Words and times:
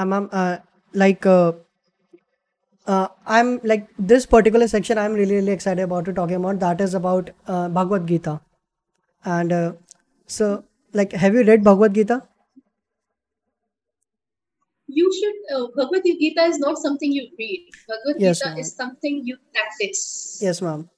uh, 0.00 0.04
ma'am, 0.04 0.28
uh, 0.32 0.56
like 0.94 1.26
uh, 1.26 1.52
uh, 2.86 3.08
I'm 3.26 3.60
like 3.64 3.88
this 3.98 4.26
particular 4.26 4.66
section 4.68 4.98
I'm 4.98 5.14
really 5.14 5.36
really 5.36 5.52
excited 5.52 5.82
about 5.82 6.04
to 6.06 6.12
talking 6.12 6.36
about 6.36 6.60
that 6.60 6.80
is 6.80 6.94
about 6.94 7.30
uh, 7.46 7.68
Bhagavad 7.68 8.06
Gita, 8.06 8.40
and 9.24 9.52
uh, 9.52 9.72
so 10.26 10.64
like 10.92 11.12
have 11.12 11.34
you 11.34 11.44
read 11.44 11.64
Bhagavad 11.64 11.94
Gita? 11.94 12.22
You 14.88 15.10
should. 15.18 15.36
Uh, 15.56 15.66
Bhagavad 15.76 16.02
Gita 16.04 16.42
is 16.42 16.58
not 16.58 16.78
something 16.78 17.12
you 17.12 17.28
read. 17.38 17.68
Bhagavad 17.88 18.20
Yes, 18.20 18.38
Gita 18.40 18.50
ma'am. 18.50 18.58
is 18.58 18.72
something 18.74 19.20
you 19.24 19.36
practice. 19.54 20.40
Yes, 20.42 20.60
ma'am. 20.60 20.88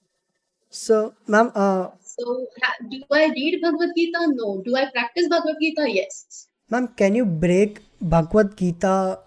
So, 0.70 1.14
ma'am, 1.26 1.52
uh, 1.54 1.88
So, 2.00 2.46
ha- 2.62 2.76
do 2.90 3.02
I 3.12 3.26
read 3.28 3.60
Bhagavad 3.62 3.90
Gita? 3.96 4.20
No. 4.34 4.62
Do 4.64 4.76
I 4.76 4.90
practice 4.90 5.28
Bhagavad 5.28 5.56
Gita? 5.60 5.86
Yes. 5.90 6.48
ma'am, 6.70 6.88
can 6.96 7.14
you 7.14 7.26
break 7.26 7.80
Bhagavad 8.02 8.56
Gita 8.56 9.20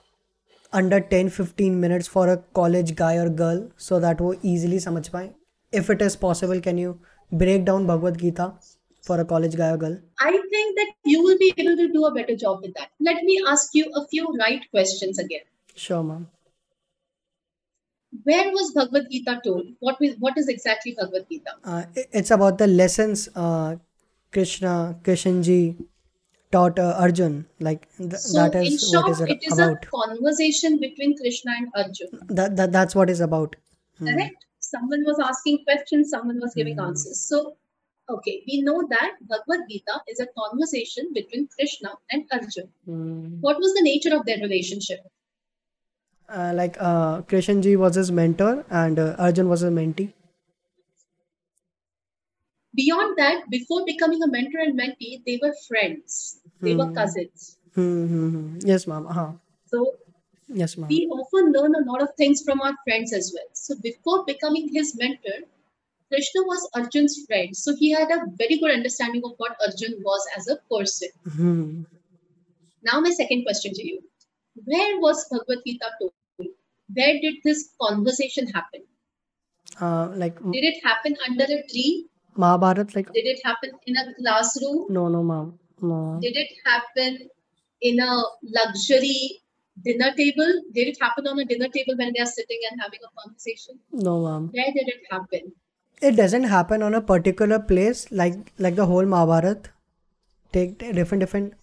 under 0.73 0.99
10-15 0.99 1.71
minutes 1.71 2.07
for 2.09 2.27
a 2.27 2.37
college 2.53 2.93
guy 2.93 3.15
or 3.15 3.29
girl 3.29 3.69
so 3.77 3.99
that 3.99 4.17
वो 4.19 4.33
easily 4.43 4.79
समझ 4.85 5.07
पाए? 5.09 5.29
If 5.71 5.89
it 5.89 6.01
is 6.01 6.17
possible, 6.17 6.59
can 6.59 6.77
you 6.77 6.99
break 7.31 7.63
down 7.63 7.87
Bhagavad 7.87 8.19
Gita 8.19 8.53
for 9.01 9.19
a 9.21 9.25
college 9.25 9.55
guy 9.55 9.69
or 9.69 9.77
girl? 9.77 9.97
I 10.19 10.31
think 10.31 10.75
that 10.77 10.91
you 11.05 11.23
will 11.23 11.37
be 11.37 11.53
able 11.57 11.77
to 11.77 11.87
do 11.93 12.05
a 12.05 12.13
better 12.13 12.35
job 12.35 12.61
with 12.61 12.73
that. 12.73 12.89
Let 12.99 13.23
me 13.23 13.41
ask 13.47 13.73
you 13.73 13.85
a 13.95 14.05
few 14.07 14.27
right 14.39 14.69
questions 14.71 15.19
again. 15.19 15.47
Sure, 15.75 16.03
ma'am. 16.03 16.27
Where 18.23 18.51
was 18.51 18.71
Bhagavad 18.73 19.09
Gita 19.09 19.39
told? 19.43 19.67
What 19.79 19.97
is, 20.01 20.15
what 20.19 20.37
is 20.37 20.49
exactly 20.49 20.95
Bhagavad 20.99 21.27
Gita? 21.29 21.51
Uh, 21.63 21.83
it's 21.95 22.31
about 22.31 22.57
the 22.57 22.67
lessons 22.67 23.29
uh, 23.35 23.75
Krishna, 24.31 24.97
Krishnji 25.01 25.77
taught 26.55 26.79
uh, 26.85 26.95
Arjun. 27.05 27.35
Like 27.69 27.87
th- 27.97 28.13
So, 28.25 28.39
that 28.43 28.55
in 28.55 28.73
is 28.73 28.87
what 28.93 29.05
short, 29.05 29.11
is 29.13 29.21
it 29.27 29.29
it 29.35 29.45
is 29.51 29.59
about. 29.59 29.85
a 29.85 29.93
conversation 29.97 30.79
between 30.87 31.17
Krishna 31.21 31.53
and 31.59 31.69
Arjun. 31.83 32.09
That, 32.41 32.55
that 32.61 32.71
that's 32.79 32.95
what 33.01 33.09
is 33.17 33.21
about. 33.29 33.55
Hmm. 33.99 34.07
Correct? 34.13 34.45
Someone 34.71 35.03
was 35.11 35.19
asking 35.29 35.59
questions, 35.69 36.09
someone 36.17 36.39
was 36.47 36.53
giving 36.61 36.77
Hmm. 36.79 36.85
answers. 36.87 37.19
So, 37.33 37.41
okay, 38.15 38.35
we 38.47 38.61
know 38.69 38.77
that 38.93 39.13
Bhagavad 39.33 39.67
Gita 39.69 39.99
is 40.15 40.19
a 40.19 40.27
conversation 40.39 41.11
between 41.19 41.47
Krishna 41.57 41.91
and 42.11 42.25
Arjun. 42.39 42.69
Hmm. 42.85 43.41
What 43.47 43.57
was 43.65 43.73
the 43.79 43.83
nature 43.89 44.15
of 44.15 44.25
their 44.25 44.39
relationship? 44.47 44.99
Uh, 46.27 46.51
like 46.55 46.75
uh, 46.79 47.21
Krishnji 47.31 47.77
was 47.77 47.95
his 48.01 48.11
mentor 48.11 48.65
and 48.69 48.97
uh, 48.99 49.15
Arjun 49.19 49.47
was 49.55 49.61
a 49.63 49.69
mentee. 49.79 50.11
Beyond 52.75 53.17
that, 53.17 53.43
before 53.51 53.85
becoming 53.85 54.21
a 54.23 54.27
mentor 54.27 54.59
and 54.61 54.77
mentee, 54.79 55.21
they 55.25 55.39
were 55.41 55.53
friends, 55.67 56.39
they 56.61 56.75
were 56.75 56.85
Hmm. 56.87 56.95
cousins. 56.95 57.57
Hmm, 57.75 58.07
hmm. 58.07 58.57
Yes, 58.65 58.87
ma'am. 58.87 59.07
Uh-huh. 59.07 59.31
So, 59.67 59.95
Yes, 60.47 60.77
ma'am. 60.77 60.87
we 60.89 61.07
often 61.11 61.51
learn 61.51 61.73
a 61.75 61.83
lot 61.91 62.01
of 62.01 62.09
things 62.17 62.41
from 62.43 62.61
our 62.61 62.75
friends 62.85 63.11
as 63.13 63.31
well. 63.35 63.47
So, 63.53 63.75
before 63.81 64.23
becoming 64.25 64.69
his 64.73 64.95
mentor, 64.95 65.39
Krishna 66.09 66.43
was 66.43 66.69
Arjun's 66.75 67.25
friend. 67.25 67.55
So, 67.57 67.75
he 67.75 67.89
had 67.91 68.11
a 68.11 68.19
very 68.41 68.57
good 68.59 68.71
understanding 68.71 69.21
of 69.25 69.33
what 69.37 69.57
Arjun 69.67 69.95
was 70.03 70.25
as 70.37 70.47
a 70.47 70.57
person. 70.71 71.09
Hmm. 71.37 71.81
Now, 72.83 72.99
my 73.01 73.09
second 73.09 73.43
question 73.43 73.73
to 73.73 73.87
you 73.87 73.99
Where 74.63 74.99
was 74.99 75.25
Bhagavad 75.31 75.63
Gita 75.65 75.87
told? 75.99 76.13
Where 76.93 77.19
did 77.19 77.35
this 77.43 77.69
conversation 77.81 78.47
happen? 78.47 78.83
Uh, 79.81 80.09
like 80.15 80.37
Did 80.39 80.63
it 80.71 80.83
happen 80.83 81.17
under 81.27 81.43
a 81.43 81.61
tree? 81.71 82.07
Mahabharat, 82.37 82.95
like 82.95 83.11
Did 83.11 83.25
it 83.25 83.41
happen 83.43 83.71
in 83.87 83.97
a 83.97 84.13
classroom? 84.21 84.85
no, 84.89 85.07
no, 85.09 85.23
ma'am. 85.23 85.57
No. 85.89 86.19
Did 86.21 86.35
it 86.43 86.51
happen 86.65 87.29
in 87.81 87.99
a 87.99 88.13
luxury 88.59 89.41
dinner 89.83 90.13
table? 90.15 90.61
Did 90.73 90.87
it 90.89 90.97
happen 91.01 91.27
on 91.27 91.39
a 91.39 91.45
dinner 91.45 91.67
table 91.67 91.95
when 91.97 92.13
they 92.15 92.21
are 92.21 92.33
sitting 92.37 92.59
and 92.71 92.81
having 92.81 92.99
a 93.09 93.11
conversation? 93.21 93.79
No, 93.91 94.21
ma'am. 94.23 94.49
Where 94.53 94.71
did 94.73 94.87
it 94.87 95.03
happen? 95.11 95.53
It 96.01 96.15
doesn't 96.15 96.43
happen 96.43 96.81
on 96.83 96.93
a 96.93 97.01
particular 97.01 97.59
place 97.59 98.11
like 98.11 98.35
like 98.57 98.75
the 98.75 98.85
whole 98.85 99.05
Mahabharat. 99.05 99.69
Take 100.51 100.79
different 100.79 101.21
different. 101.21 101.53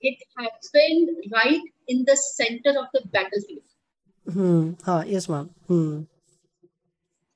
It 0.00 0.18
happened 0.36 1.08
right 1.32 1.60
in 1.88 2.04
the 2.04 2.16
center 2.16 2.78
of 2.78 2.86
the 2.92 3.02
battlefield. 3.12 3.62
Hmm. 4.32 4.72
Ah, 4.86 5.02
yes, 5.02 5.28
ma'am. 5.28 5.50
Hmm. 5.66 6.02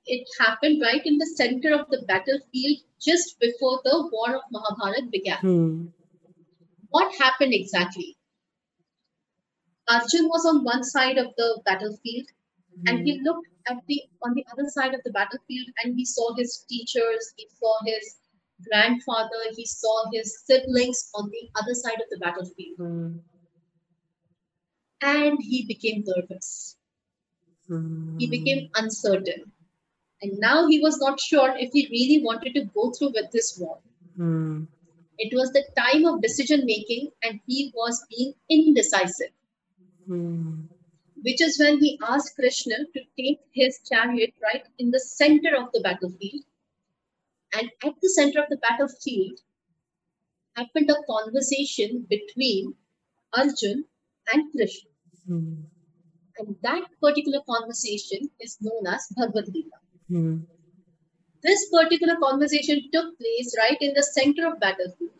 It 0.07 0.29
happened 0.39 0.83
right 0.85 1.05
in 1.05 1.19
the 1.19 1.27
center 1.35 1.75
of 1.75 1.89
the 1.91 2.03
battlefield 2.07 2.79
just 3.01 3.39
before 3.41 3.81
the 3.85 4.09
war 4.13 4.37
of 4.37 4.43
Mahabharat 4.51 5.11
began. 5.11 5.39
Hmm. 5.39 5.87
What 6.93 7.15
happened 7.17 7.55
exactly? 7.55 8.17
Arjun 9.89 10.29
was 10.29 10.45
on 10.47 10.63
one 10.65 10.85
side 10.85 11.19
of 11.19 11.29
the 11.37 11.61
battlefield 11.65 12.27
and 12.87 13.07
he 13.07 13.21
looked 13.23 13.49
at 13.69 13.79
the 13.89 14.03
on 14.23 14.35
the 14.35 14.45
other 14.53 14.69
side 14.69 14.95
of 14.95 15.01
the 15.05 15.11
battlefield 15.11 15.69
and 15.83 15.97
he 15.97 16.05
saw 16.05 16.35
his 16.37 16.65
teachers, 16.69 17.33
he 17.37 17.49
saw 17.59 17.73
his 17.87 18.17
grandfather, 18.69 19.41
he 19.57 19.67
saw 19.67 20.05
his 20.13 20.45
siblings 20.45 21.11
on 21.15 21.31
the 21.31 21.49
other 21.61 21.75
side 21.75 22.01
of 22.05 22.09
the 22.11 22.19
battlefield 22.19 22.77
Hmm. 22.79 23.19
and 25.01 25.39
he 25.43 25.65
became 25.67 26.05
nervous. 26.07 26.77
Hmm. 27.69 28.19
He 28.19 28.29
became 28.29 28.69
uncertain. 28.75 29.51
And 30.21 30.39
now 30.39 30.69
he 30.69 30.81
was 30.81 30.99
not 30.99 31.19
sure 31.21 31.57
if 31.57 31.71
he 31.73 31.89
really 31.91 32.23
wanted 32.25 32.55
to 32.55 32.65
go 32.67 32.91
through 32.93 33.13
with 33.15 33.33
this 33.33 33.59
war. 33.59 33.79
It 35.25 35.33
was 35.39 35.53
the 35.53 35.65
time 35.79 36.05
of 36.05 36.21
decision 36.21 36.67
making 36.67 37.11
and 37.23 37.39
he 37.47 37.73
was 37.77 38.05
being 38.11 38.35
indecisive. 38.51 39.33
Hmm. 40.07 40.63
which 41.25 41.41
is 41.41 41.59
when 41.61 41.79
he 41.79 41.99
asked 42.09 42.35
Krishna 42.35 42.77
to 42.95 43.01
take 43.17 43.39
his 43.53 43.79
chariot 43.89 44.35
right 44.43 44.65
in 44.79 44.91
the 44.91 44.99
center 44.99 45.55
of 45.57 45.71
the 45.73 45.81
battlefield. 45.81 46.43
And 47.55 47.71
at 47.85 47.95
the 48.03 48.09
center 48.09 48.41
of 48.41 48.49
the 48.49 48.57
battlefield 48.57 49.39
happened 50.57 50.91
a 50.91 50.97
conversation 51.09 52.07
between 52.11 52.75
Arjun 53.37 53.85
and 54.33 54.51
Krishna. 54.51 54.91
Hmm. 55.29 55.55
And 56.39 56.57
that 56.63 56.83
particular 57.01 57.41
conversation 57.49 58.29
is 58.41 58.59
known 58.61 58.87
as 58.89 59.07
Bhagavad 59.17 59.53
Gita. 59.53 59.79
Hmm. 60.09 60.39
This 61.43 61.69
particular 61.71 62.17
conversation 62.17 62.89
took 62.93 63.19
place 63.19 63.55
right 63.59 63.79
in 63.81 63.95
the 63.95 64.03
center 64.03 64.47
of 64.47 64.61
battlefield. 64.61 65.11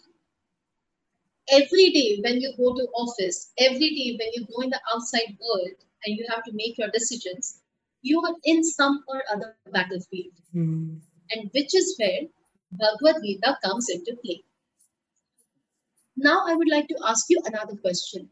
Every 1.51 1.91
day 1.91 2.21
when 2.23 2.41
you 2.41 2.55
go 2.57 2.75
to 2.75 2.83
office, 2.95 3.53
every 3.59 3.91
day 3.91 4.17
when 4.19 4.31
you 4.35 4.47
go 4.47 4.63
in 4.63 4.71
the 4.71 4.81
outside 4.95 5.37
world 5.41 5.75
and 6.05 6.17
you 6.17 6.25
have 6.31 6.45
to 6.45 6.53
make 6.55 6.79
your 6.79 6.89
decisions, 6.91 7.61
you 8.03 8.21
are 8.21 8.35
in 8.45 8.63
some 8.63 9.03
or 9.09 9.23
other 9.33 9.57
battlefield, 9.73 10.33
Hmm. 10.53 10.99
and 11.31 11.51
which 11.53 11.75
is 11.75 11.97
where 11.99 12.23
Bhagavad 12.73 13.23
Gita 13.23 13.59
comes 13.65 13.89
into 13.91 14.17
play. 14.25 14.45
Now 16.17 16.45
I 16.47 16.55
would 16.55 16.69
like 16.71 16.89
to 16.89 16.99
ask 17.05 17.27
you 17.29 17.41
another 17.45 17.77
question. 17.77 18.31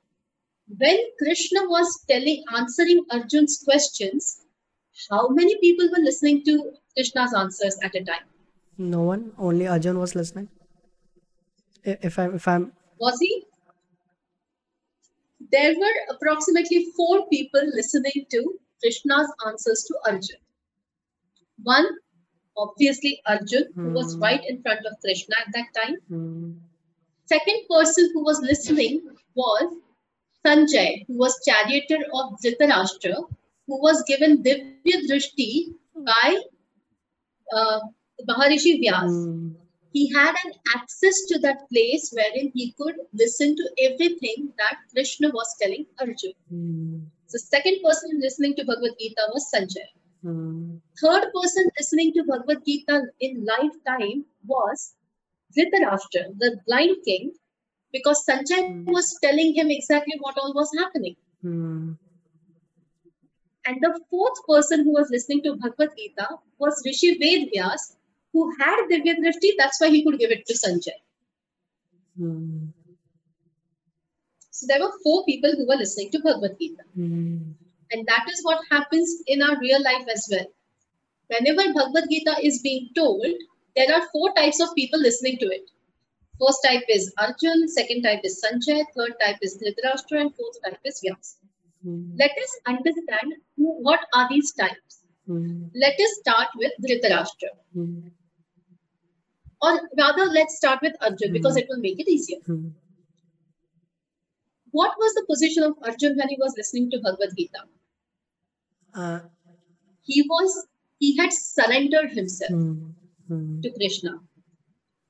When 0.79 0.99
Krishna 1.19 1.69
was 1.69 2.05
telling 2.09 2.45
answering 2.57 3.05
Arjun's 3.11 3.63
questions, 3.65 4.43
how 5.11 5.29
many 5.29 5.59
people 5.59 5.89
were 5.91 6.03
listening 6.03 6.45
to 6.45 6.73
Krishna's 6.97 7.35
answers 7.35 7.79
at 7.83 7.95
a 7.95 8.05
time? 8.05 8.25
No 8.79 9.03
one. 9.03 9.33
Only 9.39 9.67
Arjun 9.67 9.99
was 9.99 10.15
listening. 10.15 10.49
If 11.85 12.19
I'm 12.19 12.35
if 12.35 12.47
I'm 12.49 12.73
Was 12.99 13.19
he? 13.21 13.45
There 15.53 15.75
were 15.79 16.15
approximately 16.15 16.87
four 16.97 17.27
people 17.29 17.63
listening 17.75 18.27
to 18.31 18.59
Krishna's 18.83 19.33
answers 19.47 19.85
to 19.85 19.99
Arjun. 20.07 20.37
One, 21.63 21.87
obviously, 22.57 23.21
Arjun, 23.27 23.65
who 23.75 23.91
was 23.91 24.15
Hmm. 24.15 24.23
right 24.23 24.45
in 24.47 24.63
front 24.63 24.85
of 24.87 25.01
Krishna 25.01 25.37
at 25.47 25.53
that 25.55 25.69
time. 25.81 25.97
hmm. 26.09 26.53
Second 27.27 27.61
person 27.69 28.11
who 28.13 28.25
was 28.25 28.41
listening 28.41 29.01
was 29.35 29.75
Sanjay, 30.45 31.05
who 31.07 31.17
was 31.19 31.41
charioteer 31.47 32.05
of 32.13 32.39
Dhritarashtra, 32.45 33.15
who 33.67 33.81
was 33.81 34.03
given 34.07 34.43
Divya 34.43 35.03
Drishti 35.09 35.75
by 35.95 36.43
uh, 37.55 37.81
Maharishi 38.29 38.81
Vyas. 38.83 39.11
Hmm. 39.11 39.49
he 39.93 40.03
had 40.13 40.35
an 40.45 40.53
access 40.75 41.17
to 41.29 41.39
that 41.41 41.69
place 41.69 42.13
wherein 42.17 42.53
he 42.55 42.73
could 42.81 42.97
listen 43.13 43.57
to 43.57 43.65
everything 43.87 44.53
that 44.59 44.77
Krishna 44.93 45.31
was 45.31 45.57
telling 45.61 45.87
Arjun. 45.99 46.33
Hmm. 46.49 46.99
The 47.33 47.39
second 47.39 47.81
person 47.83 48.21
listening 48.21 48.55
to 48.57 48.65
Bhagavad 48.65 48.95
Gita 49.01 49.25
was 49.33 49.51
Sanjay. 49.53 49.89
Hmm. 50.23 50.77
Third 51.01 51.25
person 51.35 51.71
listening 51.79 52.13
to 52.15 52.25
Bhagavad 52.25 52.65
Gita 52.65 53.03
in 53.21 53.45
lifetime 53.45 54.25
was 54.47 54.95
Dhritarashtra, 55.57 56.39
the 56.39 56.59
blind 56.67 56.97
king, 57.05 57.33
because 57.93 58.25
Sanjay 58.29 58.85
was 58.87 59.19
telling 59.23 59.55
him 59.55 59.71
exactly 59.71 60.15
what 60.21 60.39
all 60.39 60.55
was 60.55 60.71
happening. 60.79 61.17
Hmm. 61.43 61.93
And 63.71 63.81
the 63.81 64.01
fourth 64.11 64.39
person 64.49 64.83
who 64.83 64.93
was 64.95 65.11
listening 65.11 65.45
to 65.45 65.55
Bhagavad 65.55 65.91
Gita 65.97 66.27
was 66.59 66.83
Rishi 66.85 67.17
Vedvyas, 67.21 67.95
who 68.33 68.53
had 68.59 68.89
Divya 68.91 69.15
Drishti, 69.15 69.51
that's 69.57 69.81
why 69.81 69.91
he 69.91 70.03
could 70.03 70.19
give 70.19 70.33
it 70.33 70.45
to 70.47 70.55
Sanjay. 70.55 70.99
Hmm. 72.19 72.67
So 74.51 74.67
there 74.67 74.81
were 74.81 74.91
four 75.05 75.25
people 75.25 75.53
who 75.53 75.69
were 75.69 75.77
listening 75.77 76.11
to 76.11 76.19
Bhagavad 76.19 76.59
Gita. 76.59 76.83
Mm. 76.99 77.55
And 77.93 78.07
that 78.09 78.27
is 78.29 78.41
what 78.43 78.61
happens 78.73 79.23
in 79.29 79.41
our 79.41 79.57
real 79.61 79.81
life 79.85 80.09
as 80.13 80.29
well. 80.33 80.47
Whenever 81.29 81.73
Bhagavad 81.73 82.11
Gita 82.11 82.39
is 82.43 82.61
being 82.63 82.89
told, 82.97 83.25
there 83.77 83.95
are 83.95 84.09
four 84.13 84.35
types 84.35 84.59
of 84.59 84.75
people 84.75 84.99
listening 84.99 85.39
to 85.39 85.47
it. 85.47 85.71
First 86.41 86.59
type 86.67 86.83
is 86.89 87.15
Arjun, 87.19 87.69
second 87.69 88.03
type 88.03 88.23
is 88.25 88.45
Sanjay, 88.45 88.85
third 88.97 89.15
type 89.25 89.37
is 89.43 89.63
Dhritarashtra, 89.63 90.23
and 90.23 90.35
fourth 90.35 90.61
type 90.65 90.81
is 90.85 91.01
Vyasa. 91.05 91.40
Mm. 91.87 92.13
Let 92.19 92.31
us 92.31 92.59
understand 92.67 93.35
who, 93.57 93.83
what 93.83 94.01
are 94.15 94.29
these 94.29 94.53
types. 94.53 95.05
Mm. 95.29 95.71
Let 95.75 95.95
us 95.95 96.19
start 96.21 96.49
with 96.57 96.73
Dhritarashtra. 96.85 97.51
Mm. 97.77 98.11
Or 99.63 99.81
rather, 99.99 100.25
let's 100.25 100.57
start 100.57 100.81
with 100.83 100.95
Arjun 101.01 101.33
because 101.33 101.57
it 101.57 101.67
will 101.69 101.81
make 101.81 102.01
it 102.01 102.09
easier. 102.09 102.39
Mm. 102.49 102.73
What 104.73 104.93
was 104.99 105.15
the 105.15 105.25
position 105.29 105.65
of 105.65 105.75
Arjun 105.83 106.17
when 106.17 106.29
he 106.29 106.37
was 106.41 106.55
listening 106.57 106.91
to 106.91 107.01
Bhagavad 107.03 107.31
Gita? 107.37 107.63
Uh, 108.95 109.21
He 110.03 110.23
was 110.29 110.67
he 110.99 111.17
had 111.17 111.33
surrendered 111.33 112.11
himself 112.13 112.51
mm. 112.51 112.93
Mm. 113.31 113.63
to 113.63 113.71
Krishna. 113.71 114.21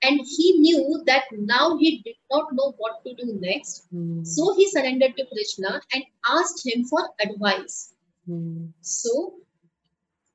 And 0.03 0.21
he 0.25 0.59
knew 0.59 1.03
that 1.07 1.25
now 1.33 1.77
he 1.77 2.03
did 2.03 2.17
not 2.31 2.53
know 2.55 2.75
what 2.79 3.05
to 3.05 3.15
do 3.15 3.39
next. 3.41 3.87
Mm. 3.95 4.27
So 4.27 4.55
he 4.57 4.71
surrendered 4.71 5.17
to 5.17 5.27
Krishna 5.27 5.81
and 5.93 6.05
asked 6.27 6.67
him 6.67 6.85
for 6.85 7.11
advice. 7.21 7.93
Mm. 8.29 8.71
So 8.81 9.35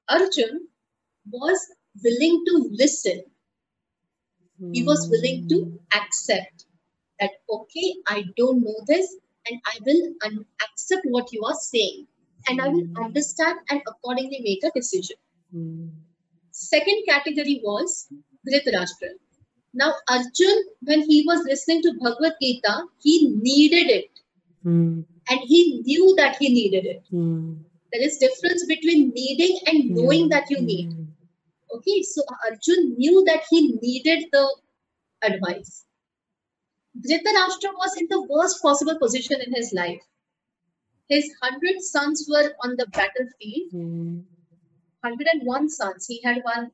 Arjun 0.07 0.67
was 1.31 1.59
willing 2.03 2.43
to 2.45 2.69
listen. 2.71 3.23
He 4.71 4.83
was 4.83 5.09
willing 5.09 5.49
to 5.49 5.79
accept 5.93 6.65
that, 7.19 7.31
okay, 7.49 7.95
I 8.07 8.23
don't 8.37 8.63
know 8.63 8.75
this 8.87 9.15
and 9.49 9.59
I 9.65 9.77
will 9.85 10.13
un- 10.23 10.45
accept 10.63 11.01
what 11.05 11.33
you 11.33 11.43
are 11.43 11.55
saying 11.55 12.07
and 12.47 12.61
I 12.61 12.69
will 12.69 12.87
understand 13.03 13.59
and 13.69 13.81
accordingly 13.87 14.39
make 14.43 14.63
a 14.63 14.71
decision. 14.71 15.17
Mm. 15.53 15.89
Second 16.51 17.03
category 17.07 17.59
was 17.63 18.07
Dhritarashtra. 18.47 19.09
Now, 19.75 19.93
Arjun, 20.09 20.63
when 20.83 21.01
he 21.01 21.23
was 21.27 21.43
listening 21.43 21.81
to 21.83 21.93
Bhagavad 21.99 22.35
Gita, 22.41 22.85
he 23.01 23.29
needed 23.29 23.89
it 23.91 24.09
Mm. 24.65 25.05
and 25.29 25.39
he 25.41 25.81
knew 25.85 26.15
that 26.15 26.37
he 26.37 26.49
needed 26.49 26.85
it. 26.85 27.03
Mm. 27.11 27.59
There 27.93 28.01
is 28.01 28.17
difference 28.17 28.65
between 28.65 29.09
needing 29.09 29.59
and 29.67 29.91
knowing 29.91 30.29
that 30.29 30.49
you 30.49 30.61
need. 30.61 30.89
Mm. 30.89 31.07
Okay, 31.75 32.01
so 32.03 32.23
Arjun 32.45 32.95
knew 32.97 33.23
that 33.25 33.43
he 33.49 33.73
needed 33.73 34.25
the 34.31 34.45
advice. 35.21 35.85
Dhritarashtra 36.97 37.73
was 37.75 37.97
in 37.97 38.07
the 38.09 38.21
worst 38.23 38.61
possible 38.61 38.97
position 38.97 39.41
in 39.45 39.53
his 39.53 39.73
life. 39.73 40.01
His 41.09 41.31
hundred 41.41 41.81
sons 41.81 42.25
were 42.29 42.55
on 42.63 42.75
the 42.77 42.87
battlefield, 42.87 43.71
Mm. 43.73 44.23
101 45.01 45.69
sons. 45.69 46.07
He 46.07 46.21
had 46.21 46.43
one 46.43 46.71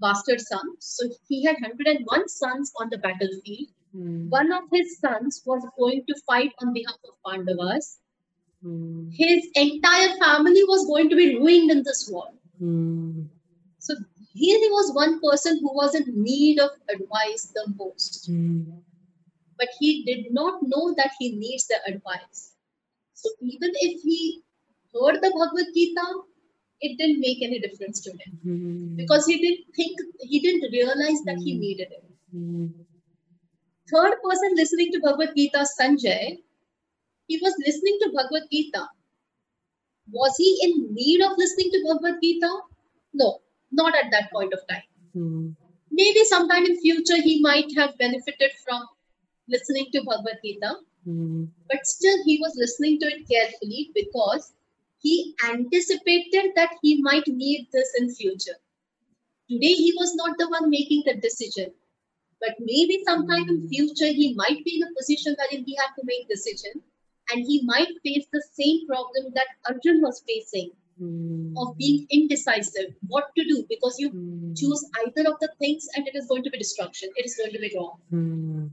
bastard 0.00 0.40
son. 0.40 0.76
So 0.78 1.08
he 1.28 1.44
had 1.44 1.56
101 1.60 2.28
sons 2.28 2.72
on 2.80 2.88
the 2.90 2.98
battlefield. 2.98 3.68
Mm. 3.96 4.28
One 4.28 4.52
of 4.52 4.64
his 4.72 4.98
sons 4.98 5.42
was 5.44 5.66
going 5.78 6.04
to 6.06 6.14
fight 6.26 6.52
on 6.60 6.72
behalf 6.72 6.96
of 7.04 7.14
Pandavas. 7.26 7.98
Mm. 8.64 9.10
His 9.12 9.48
entire 9.54 10.16
family 10.18 10.62
was 10.64 10.86
going 10.86 11.08
to 11.10 11.16
be 11.16 11.36
ruined 11.36 11.70
in 11.70 11.82
this 11.82 12.08
war. 12.10 12.28
Mm. 12.62 13.26
So 13.78 13.94
here 14.32 14.58
he 14.58 14.68
was 14.70 14.94
one 14.94 15.20
person 15.20 15.58
who 15.60 15.74
was 15.74 15.94
in 15.94 16.04
need 16.22 16.60
of 16.60 16.70
advice 16.88 17.52
the 17.54 17.72
most. 17.76 18.30
Mm. 18.30 18.80
But 19.58 19.68
he 19.78 20.04
did 20.04 20.32
not 20.32 20.60
know 20.62 20.94
that 20.96 21.10
he 21.18 21.36
needs 21.36 21.66
the 21.66 21.76
advice. 21.86 22.54
So 23.14 23.28
even 23.40 23.70
if 23.74 24.02
he 24.02 24.42
heard 24.94 25.16
the 25.16 25.30
Bhagavad 25.30 25.74
Gita, 25.74 26.06
it 26.80 26.96
didn't 26.98 27.20
make 27.20 27.42
any 27.46 27.58
difference 27.64 28.00
to 28.06 28.10
him 28.20 28.32
Mm. 28.46 28.96
because 29.00 29.26
he 29.26 29.36
didn't 29.44 29.66
think, 29.78 29.98
he 30.20 30.40
didn't 30.40 30.70
realize 30.72 31.20
that 31.28 31.38
he 31.46 31.54
needed 31.64 31.88
it. 31.98 32.04
Mm. 32.34 32.72
third 33.92 34.14
person 34.24 34.52
listening 34.54 34.90
to 34.92 35.00
Bhagavad 35.04 35.30
Gita, 35.36 35.66
Sanjay, 35.76 36.38
he 37.26 37.38
was 37.42 37.54
listening 37.66 37.96
to 38.02 38.10
Bhagavad 38.16 38.44
Gita. 38.52 38.82
Was 40.12 40.36
he 40.36 40.50
in 40.66 40.94
need 40.94 41.20
of 41.22 41.32
listening 41.38 41.70
to 41.72 41.80
Bhagavad 41.86 42.20
Gita? 42.22 42.50
No, 43.14 43.40
not 43.72 43.94
at 43.96 44.10
that 44.12 44.30
point 44.32 44.52
of 44.52 44.60
time. 44.68 44.86
Mm. 45.16 45.56
Maybe 45.90 46.24
sometime 46.24 46.64
in 46.66 46.78
future 46.80 47.20
he 47.20 47.40
might 47.40 47.74
have 47.76 47.98
benefited 47.98 48.52
from 48.64 48.86
listening 49.48 49.86
to 49.92 50.02
Bhagavad 50.04 50.38
Gita, 50.44 50.72
Mm. 51.08 51.48
but 51.68 51.84
still 51.86 52.18
he 52.24 52.38
was 52.40 52.54
listening 52.56 52.98
to 53.00 53.06
it 53.06 53.28
carefully 53.28 53.90
because 53.94 54.52
he 55.02 55.34
anticipated 55.48 56.52
that 56.56 56.70
he 56.82 57.00
might 57.02 57.26
need 57.26 57.68
this 57.72 57.90
in 57.98 58.12
future. 58.14 58.56
Today 59.48 59.74
he 59.74 59.92
was 59.96 60.14
not 60.14 60.36
the 60.38 60.48
one 60.48 60.70
making 60.70 61.02
the 61.06 61.14
decision, 61.14 61.72
but 62.40 62.54
maybe 62.60 63.02
sometime 63.06 63.48
in 63.48 63.68
future 63.68 64.06
he 64.06 64.34
might 64.34 64.64
be 64.64 64.76
in 64.76 64.88
a 64.88 64.94
position 64.96 65.36
wherein 65.38 65.64
he 65.64 65.76
had 65.76 65.92
to 65.98 66.02
make 66.04 66.28
decision 66.28 66.82
and 67.32 67.44
he 67.46 67.62
might 67.64 67.88
face 68.04 68.26
the 68.32 68.42
same 68.52 68.86
problem 68.86 69.32
that 69.34 69.46
Arjun 69.68 70.00
was 70.02 70.22
facing 70.26 70.70
Mm. 71.00 71.54
of 71.56 71.78
being 71.78 72.06
indecisive, 72.10 72.94
what 73.08 73.28
to 73.36 73.44
do 73.44 73.64
because 73.70 73.98
you 73.98 74.10
Mm. 74.10 74.54
choose 74.60 74.82
either 75.02 75.22
of 75.30 75.36
the 75.40 75.48
things 75.58 75.88
and 75.94 76.06
it 76.06 76.14
is 76.14 76.26
going 76.26 76.42
to 76.42 76.50
be 76.50 76.58
destruction, 76.58 77.08
it 77.16 77.24
is 77.24 77.36
going 77.36 77.52
to 77.52 77.58
be 77.58 77.70
wrong. 77.74 77.94
Mm. 78.12 78.70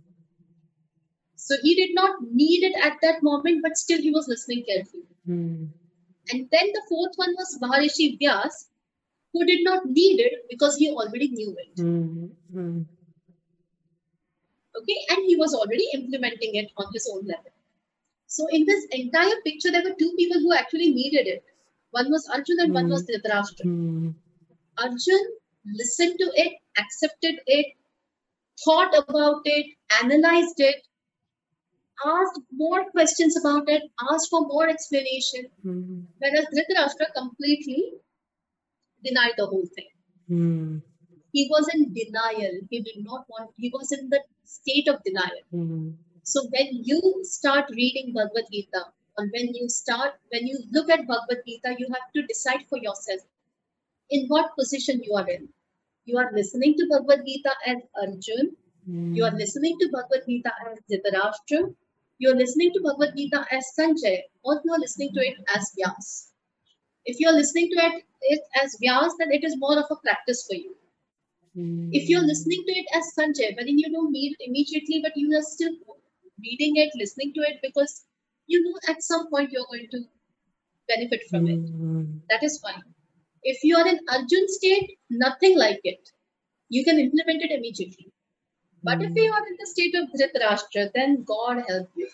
So 1.35 1.55
he 1.61 1.75
did 1.75 1.95
not 1.95 2.17
need 2.41 2.63
it 2.63 2.75
at 2.83 2.97
that 3.03 3.23
moment, 3.23 3.61
but 3.63 3.77
still 3.77 4.01
he 4.01 4.11
was 4.11 4.27
listening 4.27 4.65
carefully. 4.65 5.05
And 6.31 6.47
then 6.51 6.67
the 6.73 6.81
fourth 6.89 7.13
one 7.15 7.33
was 7.37 7.57
Maharishi 7.61 8.19
Vyas, 8.19 8.67
who 9.33 9.45
did 9.45 9.59
not 9.63 9.85
need 9.85 10.19
it 10.19 10.45
because 10.49 10.75
he 10.75 10.89
already 10.89 11.29
knew 11.29 11.55
it. 11.57 11.75
Mm. 11.77 12.29
Mm. 12.53 12.85
Okay, 14.79 14.97
and 15.09 15.25
he 15.25 15.35
was 15.35 15.53
already 15.53 15.87
implementing 15.93 16.55
it 16.55 16.71
on 16.77 16.85
his 16.93 17.09
own 17.13 17.25
level. 17.25 17.51
So 18.27 18.47
in 18.51 18.65
this 18.65 18.85
entire 18.91 19.35
picture, 19.43 19.71
there 19.71 19.83
were 19.83 19.95
two 19.97 20.13
people 20.17 20.39
who 20.39 20.53
actually 20.53 20.91
needed 20.91 21.27
it. 21.27 21.43
One 21.91 22.11
was 22.11 22.27
Arjun 22.27 22.59
and 22.59 22.73
one 22.73 22.89
was 22.89 23.07
Dhritarashtra. 23.07 23.65
Mm. 23.65 24.13
Arjun 24.77 25.25
listened 25.65 26.19
to 26.19 26.31
it, 26.35 26.53
accepted 26.77 27.35
it, 27.47 27.67
thought 28.63 28.93
about 28.97 29.41
it, 29.45 29.65
analyzed 30.03 30.59
it, 30.59 30.86
asked 32.05 32.41
more 32.51 32.89
questions 32.91 33.37
about 33.37 33.69
it, 33.69 33.83
asked 34.11 34.29
for 34.29 34.41
more 34.41 34.67
explanation, 34.69 35.47
Mm. 35.65 36.05
whereas 36.19 36.45
Dhritarashtra 36.53 37.13
completely 37.15 37.93
denied 39.03 39.33
the 39.37 39.45
whole 39.45 39.65
thing. 39.75 39.89
Mm. 40.29 40.81
He 41.31 41.47
was 41.49 41.67
in 41.73 41.93
denial. 41.93 42.59
He 42.69 42.81
did 42.81 43.03
not 43.03 43.25
want, 43.29 43.51
he 43.57 43.69
was 43.73 43.91
in 43.91 44.09
the 44.09 44.21
state 44.43 44.87
of 44.87 45.01
denial. 45.03 45.41
Mm. 45.53 45.95
So 46.23 46.43
when 46.55 46.67
you 46.83 47.01
start 47.23 47.69
reading 47.71 48.13
Bhagavad 48.13 48.45
Gita, 48.51 48.85
or 49.17 49.25
when 49.33 49.53
you 49.55 49.67
start, 49.69 50.13
when 50.31 50.45
you 50.45 50.59
look 50.71 50.89
at 50.89 51.07
Bhagavad 51.07 51.43
Gita, 51.47 51.75
you 51.77 51.87
have 51.93 52.11
to 52.15 52.21
decide 52.27 52.65
for 52.69 52.77
yourself 52.77 53.21
in 54.09 54.27
what 54.27 54.55
position 54.55 55.01
you 55.03 55.15
are 55.15 55.27
in. 55.27 55.49
You 56.05 56.17
are 56.17 56.31
listening 56.33 56.75
to 56.77 56.87
Bhagavad 56.87 57.25
Gita 57.25 57.51
as 57.65 57.77
Arjun, 58.01 58.55
you 59.15 59.25
are 59.25 59.31
listening 59.31 59.77
to 59.79 59.89
Bhagavad 59.91 60.25
Gita 60.27 60.51
as 60.65 60.79
Dhritarashtra, 60.89 61.73
you 62.19 62.31
are 62.31 62.35
listening 62.35 62.73
to 62.73 62.81
Bhagavad 62.81 63.15
Gita 63.15 63.45
as 63.51 63.65
Sanjay, 63.77 64.21
or 64.43 64.61
you 64.63 64.73
are 64.73 64.79
listening 64.79 65.13
to 65.13 65.19
it 65.21 65.37
as 65.55 65.71
Vyas. 65.77 66.27
If 67.05 67.19
you 67.19 67.29
are 67.29 67.33
listening 67.33 67.69
to 67.71 67.85
it, 67.85 68.03
it 68.21 68.41
as 68.63 68.77
Vyas, 68.83 69.11
then 69.19 69.31
it 69.31 69.43
is 69.43 69.55
more 69.57 69.77
of 69.77 69.85
a 69.91 69.95
practice 69.97 70.45
for 70.47 70.55
you. 70.55 70.75
If 71.91 72.09
you're 72.09 72.23
listening 72.25 72.63
to 72.67 72.71
it 72.73 72.85
as 72.95 73.05
Sanjay, 73.17 73.55
wherein 73.55 73.79
you 73.79 73.91
don't 73.91 74.11
need 74.11 74.35
it 74.39 74.47
immediately, 74.49 74.99
but 75.01 75.13
you 75.15 75.35
are 75.37 75.41
still 75.41 75.73
reading 76.39 76.75
it, 76.77 76.91
listening 76.95 77.33
to 77.35 77.41
it, 77.41 77.59
because 77.63 78.05
you 78.47 78.61
know 78.63 78.77
at 78.89 79.03
some 79.03 79.29
point 79.29 79.51
you're 79.51 79.65
going 79.71 79.87
to 79.91 80.03
benefit 80.87 81.21
from 81.29 81.47
it. 81.47 81.61
That 82.29 82.43
is 82.43 82.59
fine. 82.59 82.83
If 83.43 83.63
you 83.63 83.77
are 83.77 83.87
in 83.87 83.99
Arjun 84.09 84.47
state, 84.47 84.97
nothing 85.09 85.57
like 85.57 85.81
it. 85.83 86.09
You 86.69 86.83
can 86.83 86.99
implement 86.99 87.41
it 87.43 87.51
immediately. 87.51 88.11
But 88.87 89.01
if 89.05 89.15
you 89.21 89.31
are 89.37 89.45
in 89.51 89.55
the 89.59 89.67
state 89.69 89.95
of 89.95 90.09
Dhritarashtra, 90.11 90.83
then 90.97 91.23
God 91.31 91.63
help 91.69 91.89
you. 92.01 92.09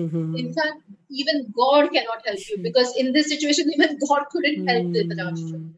Mhm. 0.00 0.38
In 0.40 0.52
fact, 0.56 0.82
even 1.20 1.38
God 1.58 1.90
cannot 1.94 2.26
help 2.26 2.48
you 2.50 2.58
because 2.66 2.96
in 3.02 3.12
this 3.16 3.28
situation, 3.34 3.72
even 3.76 3.98
God 4.08 4.26
couldn't 4.34 4.68
help 4.72 4.84
Dhritarashtra. 4.96 5.58
Mm. 5.60 5.72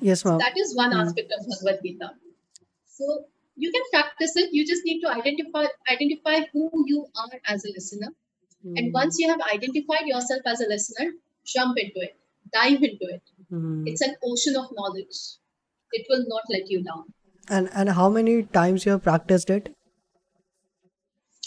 Yes, 0.00 0.24
ma'am. 0.24 0.38
That 0.38 0.56
is 0.56 0.74
one 0.76 0.92
Hmm. 0.92 1.00
aspect 1.00 1.32
of 1.38 1.46
Bhagavad 1.46 1.80
Gita. 1.84 2.10
So 2.86 3.24
you 3.56 3.70
can 3.72 3.82
practice 3.92 4.36
it. 4.36 4.52
You 4.58 4.66
just 4.66 4.84
need 4.84 5.00
to 5.02 5.10
identify 5.14 5.66
identify 5.94 6.36
who 6.52 6.84
you 6.92 7.06
are 7.24 7.40
as 7.54 7.64
a 7.64 7.72
listener. 7.78 8.10
And 8.76 8.86
Mm. 8.88 8.92
once 8.92 9.18
you 9.18 9.28
have 9.28 9.40
identified 9.52 10.06
yourself 10.06 10.42
as 10.54 10.60
a 10.60 10.68
listener, 10.72 11.12
jump 11.44 11.78
into 11.82 12.00
it, 12.06 12.16
dive 12.52 12.82
into 12.88 13.06
it. 13.16 13.22
Mm. 13.50 13.88
It's 13.92 14.02
an 14.08 14.16
ocean 14.22 14.56
of 14.56 14.72
knowledge. 14.80 15.20
It 15.92 16.06
will 16.08 16.24
not 16.28 16.42
let 16.50 16.70
you 16.70 16.82
down. 16.82 17.04
And 17.48 17.68
and 17.72 17.90
how 17.90 18.08
many 18.08 18.42
times 18.42 18.86
you 18.86 18.92
have 18.92 19.02
practiced 19.02 19.50
it? 19.50 19.74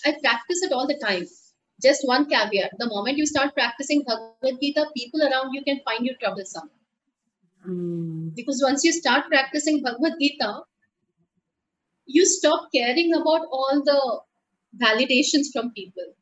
I 0.06 0.16
practice 0.22 0.64
it 0.64 0.72
all 0.72 0.88
the 0.88 1.00
time. 1.04 1.26
Just 1.82 2.08
one 2.08 2.26
caveat: 2.30 2.72
the 2.80 2.88
moment 2.88 3.18
you 3.18 3.26
start 3.26 3.54
practicing 3.54 4.04
Bhagavad 4.08 4.60
Gita, 4.62 4.86
people 4.96 5.22
around 5.22 5.54
you 5.54 5.64
can 5.64 5.80
find 5.86 6.06
you 6.06 6.16
troublesome. 6.24 6.70
Mm. 7.68 8.36
Because 8.36 8.62
once 8.66 8.84
you 8.84 8.92
start 8.92 9.28
practicing 9.28 9.82
Bhagavad 9.82 10.20
Gita, 10.20 10.52
you 12.06 12.26
stop 12.26 12.68
caring 12.76 13.14
about 13.14 13.48
all 13.52 13.82
the 13.86 14.02
validations 14.86 15.54
from 15.54 15.72
people 15.72 16.14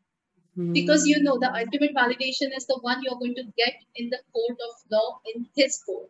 because 0.73 1.07
you 1.07 1.21
know 1.23 1.37
the 1.39 1.49
ultimate 1.55 1.95
validation 1.95 2.55
is 2.55 2.65
the 2.67 2.77
one 2.81 3.01
you're 3.01 3.17
going 3.19 3.35
to 3.35 3.43
get 3.57 3.73
in 3.95 4.09
the 4.09 4.19
court 4.33 4.57
of 4.69 4.75
law 4.91 5.19
in 5.33 5.47
his 5.55 5.81
court 5.85 6.09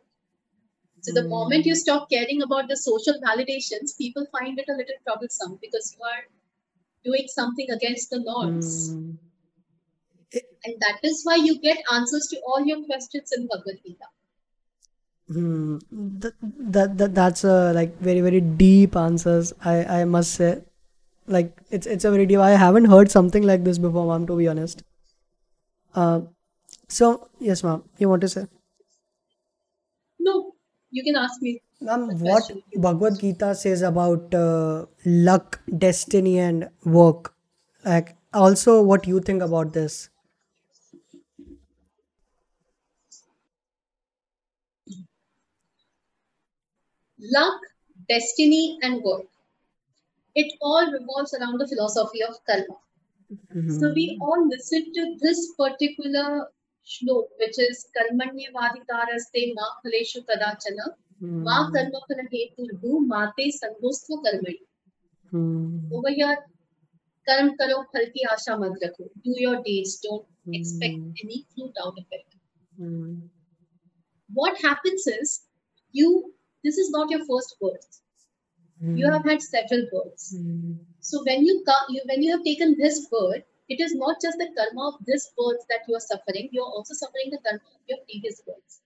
so 1.01 1.13
the 1.17 1.27
moment 1.33 1.65
you 1.65 1.75
stop 1.75 2.09
caring 2.13 2.41
about 2.47 2.67
the 2.69 2.77
social 2.83 3.19
validations 3.27 3.97
people 3.97 4.25
find 4.37 4.59
it 4.63 4.71
a 4.73 4.77
little 4.81 4.99
troublesome 5.05 5.57
because 5.65 5.95
you 5.97 6.03
are 6.13 6.23
doing 7.09 7.27
something 7.39 7.69
against 7.79 8.09
the 8.15 8.19
norms 8.31 8.71
Mm. 8.93 10.41
and 10.65 10.75
that 10.81 10.99
is 11.03 11.21
why 11.27 11.35
you 11.35 11.53
get 11.59 11.79
answers 11.93 12.27
to 12.31 12.37
all 12.47 12.65
your 12.71 12.79
questions 12.89 13.31
in 13.37 13.47
bhagavad 13.53 13.79
gita 13.85 14.09
Hmm. 15.33 15.77
That, 16.23 16.33
that 16.77 16.97
that 16.97 17.15
that's 17.15 17.43
a 17.45 17.71
like 17.73 17.97
very 17.99 18.21
very 18.21 18.41
deep 18.41 18.95
answers. 19.01 19.53
I 19.63 19.75
I 19.99 20.05
must 20.05 20.33
say, 20.39 20.49
like 21.35 21.53
it's 21.69 21.87
it's 21.87 22.03
a 22.03 22.11
very 22.11 22.25
deep. 22.25 22.39
I 22.39 22.49
haven't 22.63 22.89
heard 22.93 23.09
something 23.11 23.43
like 23.51 23.63
this 23.63 23.77
before, 23.77 24.05
ma'am. 24.09 24.25
To 24.31 24.35
be 24.39 24.47
honest. 24.53 24.83
Uh, 25.95 26.21
so 26.89 27.29
yes, 27.39 27.63
ma'am. 27.63 27.83
You 27.97 28.09
want 28.09 28.21
to 28.27 28.29
say, 28.29 28.45
you 30.91 31.03
can 31.03 31.15
ask 31.15 31.41
me 31.41 31.61
ma'am, 31.81 32.07
what 32.19 32.43
question 32.43 32.63
Bhagavad 32.75 33.19
Gita 33.19 33.55
says 33.55 33.81
about 33.81 34.33
uh, 34.33 34.85
luck, 35.05 35.59
destiny, 35.77 36.39
and 36.39 36.69
work? 36.85 37.33
Like 37.85 38.15
also, 38.33 38.81
what 38.81 39.07
you 39.07 39.19
think 39.19 39.41
about 39.41 39.73
this? 39.73 40.09
luck 47.33 47.59
destiny 48.09 48.79
and 48.81 49.01
work 49.03 49.25
it 50.33 50.53
all 50.61 50.91
revolves 50.91 51.33
around 51.35 51.59
the 51.59 51.67
philosophy 51.67 52.23
of 52.27 52.35
karma 52.49 52.77
So 53.79 53.89
we 53.95 54.17
all 54.21 54.47
listen 54.49 54.87
to 54.95 55.03
this 55.21 55.39
particular 55.57 56.47
shlok, 56.85 57.27
which 57.39 57.59
is 57.59 57.87
Karmanyavaditaraste 57.95 59.53
ma 59.55 59.67
phaleshu 59.83 60.25
kadachana 60.29 60.87
ma 61.19 61.65
Hmm. 61.65 61.73
karma 61.73 61.99
phala 62.09 62.25
heturbu 62.33 63.05
mate 63.11 63.45
sangostva 63.61 64.17
karmani. 64.25 64.59
Hmm. 65.31 65.93
Over 65.93 66.09
here, 66.09 66.37
karm 67.29 67.55
karo 67.59 67.85
phal 67.93 68.11
ki 68.13 68.25
asha 68.33 68.59
mat 68.59 68.77
rakho. 68.83 69.09
Do 69.23 69.35
your 69.45 69.61
deeds, 69.63 69.99
don't 69.99 70.25
Hmm. 70.45 70.53
expect 70.53 71.23
any 71.23 71.45
fruit 71.55 71.73
out 71.85 71.97
of 71.97 72.05
it. 72.11 72.25
Hmm. 72.77 73.15
What 74.33 74.61
happens 74.61 75.05
is, 75.07 75.41
you, 75.91 76.33
this 76.63 76.77
is 76.77 76.89
not 76.91 77.09
your 77.09 77.25
first 77.25 77.55
birth. 77.61 78.01
You 78.81 79.05
Hmm. 79.05 79.13
have 79.13 79.25
had 79.25 79.41
several 79.41 79.87
births. 79.93 80.35
Hmm. 80.35 80.73
So 80.99 81.23
when 81.23 81.45
you 81.45 81.63
come, 81.65 81.85
you, 81.89 82.01
when 82.05 82.23
you 82.23 82.31
have 82.31 82.43
taken 82.43 82.75
this 82.77 83.07
birth, 83.07 83.43
it 83.69 83.79
is 83.79 83.95
not 83.95 84.21
just 84.21 84.37
the 84.37 84.49
karma 84.55 84.89
of 84.89 85.05
this 85.05 85.31
birth 85.37 85.65
that 85.69 85.81
you 85.87 85.95
are 85.95 85.99
suffering. 85.99 86.49
You 86.51 86.63
are 86.63 86.71
also 86.71 86.93
suffering 86.93 87.31
the 87.31 87.39
karma 87.39 87.61
of 87.75 87.81
your 87.87 87.99
previous 88.05 88.41
births. 88.41 88.81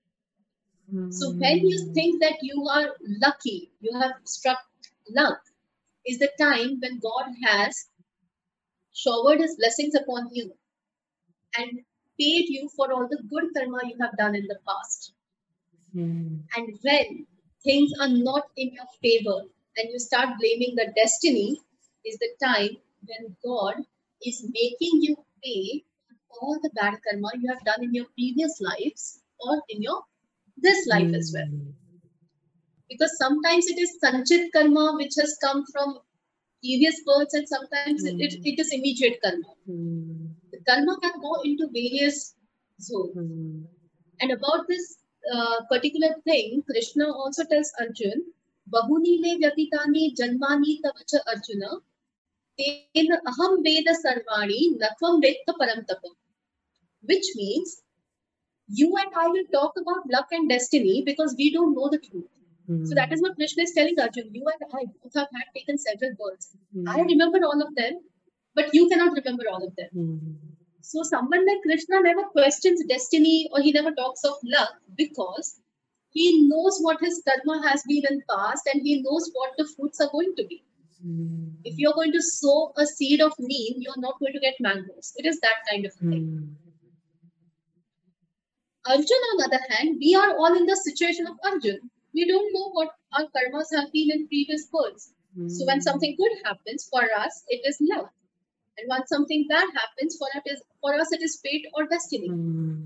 So 1.10 1.34
when 1.40 1.68
you 1.68 1.80
Hmm. 1.80 1.96
think 1.96 2.22
that 2.22 2.38
you 2.44 2.68
are 2.68 2.96
lucky, 3.02 3.72
you 3.80 4.00
have 4.00 4.12
struck 4.24 4.60
luck, 5.10 5.42
is 6.06 6.20
the 6.20 6.32
time 6.40 6.80
when 6.80 7.00
God 7.00 7.34
has 7.44 7.90
showered 8.94 9.42
His 9.42 9.58
blessings 9.58 9.94
upon 9.94 10.30
you 10.34 10.58
and 11.58 11.84
paid 12.20 12.50
you 12.50 12.70
for 12.76 12.94
all 12.94 13.08
the 13.08 13.24
good 13.28 13.46
karma 13.56 13.80
you 13.84 13.98
have 14.00 14.16
done 14.16 14.36
in 14.36 14.46
the 14.46 14.60
past. 14.68 15.12
Hmm. 15.94 16.46
And 16.56 16.80
when 16.82 17.28
things 17.64 17.92
are 18.00 18.08
not 18.10 18.50
in 18.58 18.74
your 18.74 18.88
favor 19.00 19.44
and 19.78 19.90
you 19.92 20.00
start 20.00 20.40
blaming 20.40 20.76
the 20.76 20.92
destiny, 20.96 21.60
is 22.04 22.18
the 22.18 22.30
time 22.44 22.78
when 23.06 23.36
God 23.44 23.86
is 24.26 24.44
making 24.44 25.02
you 25.02 25.16
pay 25.44 25.84
for 26.28 26.38
all 26.42 26.60
the 26.62 26.70
bad 26.76 26.96
karma 27.06 27.30
you 27.40 27.48
have 27.50 27.64
done 27.66 27.84
in 27.84 27.94
your 27.94 28.06
previous 28.16 28.60
lives 28.62 29.22
or 29.40 29.62
in 29.70 29.82
your 29.82 30.02
this 30.58 30.88
life 30.88 31.14
as 31.14 31.32
well. 31.36 31.46
Hmm. 31.46 31.72
Because 32.90 33.18
sometimes 33.18 33.68
it 33.68 33.80
is 33.80 33.98
sanchit 34.04 34.52
karma 34.54 34.96
which 34.96 35.16
has 35.20 35.38
come 35.44 35.64
from 35.72 36.00
previous 36.62 37.02
births, 37.06 37.34
and 37.34 37.48
sometimes 37.48 38.04
it, 38.06 38.16
it, 38.20 38.40
it 38.44 38.60
is 38.60 38.72
immediate 38.72 39.20
karma. 39.24 39.54
Hmm. 39.66 40.28
The 40.52 40.60
karma 40.68 40.98
can 41.02 41.20
go 41.22 41.42
into 41.44 41.68
various 41.72 42.36
zones. 42.82 43.14
Hmm. 43.14 43.64
And 44.22 44.32
about 44.32 44.68
this 44.68 44.98
uh, 45.34 45.62
particular 45.70 46.16
thing, 46.24 46.64
Krishna 46.70 47.12
also 47.12 47.44
tells 47.46 47.72
Arjun, 47.80 48.24
Bahuni 48.72 49.20
me 49.20 49.40
vyatitani 49.42 50.16
janmani 50.16 50.80
tavacha 50.84 51.20
Arjuna, 51.28 51.80
ten 52.60 53.08
aham 53.32 53.64
veda 53.64 53.96
sarvani 54.04 54.62
natvam 54.84 55.22
vedta 55.26 55.58
param 55.62 55.86
tapa. 55.88 56.10
Which 57.02 57.26
means, 57.36 57.82
you 58.68 58.96
and 58.98 59.12
I 59.16 59.28
will 59.28 59.46
talk 59.54 59.74
about 59.78 60.10
luck 60.12 60.28
and 60.32 60.50
destiny 60.50 61.04
because 61.06 61.36
we 61.38 61.52
don't 61.52 61.76
know 61.76 61.90
the 61.90 62.00
truth. 62.00 62.30
So 62.86 62.96
that 62.96 63.14
is 63.14 63.22
what 63.22 63.36
Krishna 63.36 63.62
is 63.62 63.74
telling 63.74 64.00
Arjun. 64.00 64.34
You 64.34 64.44
and 64.48 64.72
I 64.74 64.86
both 64.86 65.14
have 65.14 65.28
had 65.32 65.44
taken 65.56 65.78
several 65.78 66.14
births. 66.20 66.58
I 66.88 67.02
remember 67.02 67.38
all 67.46 67.62
of 67.62 67.76
them, 67.76 68.00
but 68.56 68.74
you 68.74 68.90
cannot 68.90 69.14
remember 69.14 69.44
all 69.52 69.64
of 69.68 69.76
them. 69.76 69.90
Hmm. 69.94 70.18
So 70.82 71.04
someone 71.04 71.46
like 71.46 71.62
Krishna 71.62 72.02
never 72.02 72.24
questions 72.24 72.84
destiny 72.86 73.50
or 73.52 73.62
he 73.62 73.72
never 73.72 73.92
talks 73.92 74.24
of 74.24 74.34
luck 74.44 74.74
because 74.96 75.60
he 76.10 76.48
knows 76.48 76.80
what 76.82 77.00
his 77.02 77.22
karma 77.28 77.68
has 77.68 77.84
been 77.88 78.04
in 78.10 78.24
past 78.30 78.68
and 78.72 78.82
he 78.82 79.02
knows 79.04 79.30
what 79.34 79.52
the 79.60 79.68
fruits 79.76 80.02
are 80.02 80.10
going 80.12 80.34
to 80.36 80.46
be. 80.46 80.64
Hmm. 81.06 81.50
If 81.64 81.78
you're 81.78 81.94
going 81.94 82.12
to 82.14 82.22
sow 82.22 82.74
a 82.78 82.86
seed 82.86 83.22
of 83.22 83.34
neem, 83.38 83.76
you're 83.78 84.00
not 84.00 84.20
going 84.20 84.34
to 84.34 84.40
get 84.40 84.56
mangoes. 84.60 85.14
It 85.18 85.26
is 85.26 85.40
that 85.42 85.58
kind 85.70 85.86
of 85.86 85.92
a 85.92 86.10
thing. 86.10 86.26
Hmm. 86.28 86.54
Arjun, 88.88 89.24
on 89.32 89.38
the 89.38 89.46
other 89.46 89.64
hand, 89.70 89.98
we 90.00 90.16
are 90.16 90.38
all 90.38 90.56
in 90.56 90.66
the 90.66 90.76
situation 90.76 91.28
of 91.28 91.38
Arjun. 91.44 91.80
We 92.14 92.28
don't 92.28 92.54
know 92.54 92.70
what 92.72 92.90
our 93.14 93.26
karmas 93.36 93.76
have 93.76 93.92
been 93.92 94.12
in 94.12 94.28
previous 94.28 94.68
births. 94.72 95.12
So 95.48 95.66
when 95.66 95.82
something 95.82 96.16
good 96.18 96.32
happens 96.46 96.88
for 96.90 97.02
us, 97.02 97.44
it 97.50 97.62
is 97.66 97.78
luck. 97.82 98.10
And 98.78 98.88
when 98.88 99.06
something 99.08 99.46
bad 99.50 99.68
happens 99.76 100.18
for 100.18 100.28
us, 100.34 100.44
is 100.46 100.64
for 100.80 100.96
us 100.96 101.12
it 101.12 101.22
is 101.22 101.40
fate 101.44 101.66
or 101.74 101.88
destiny. 101.88 102.30
Hmm. 102.30 102.86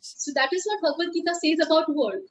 So 0.00 0.32
that 0.34 0.50
is 0.52 0.64
what 0.66 0.80
Bhagavad 0.80 1.12
Gita 1.12 1.34
says 1.34 1.66
about 1.66 1.94
work. 1.94 2.22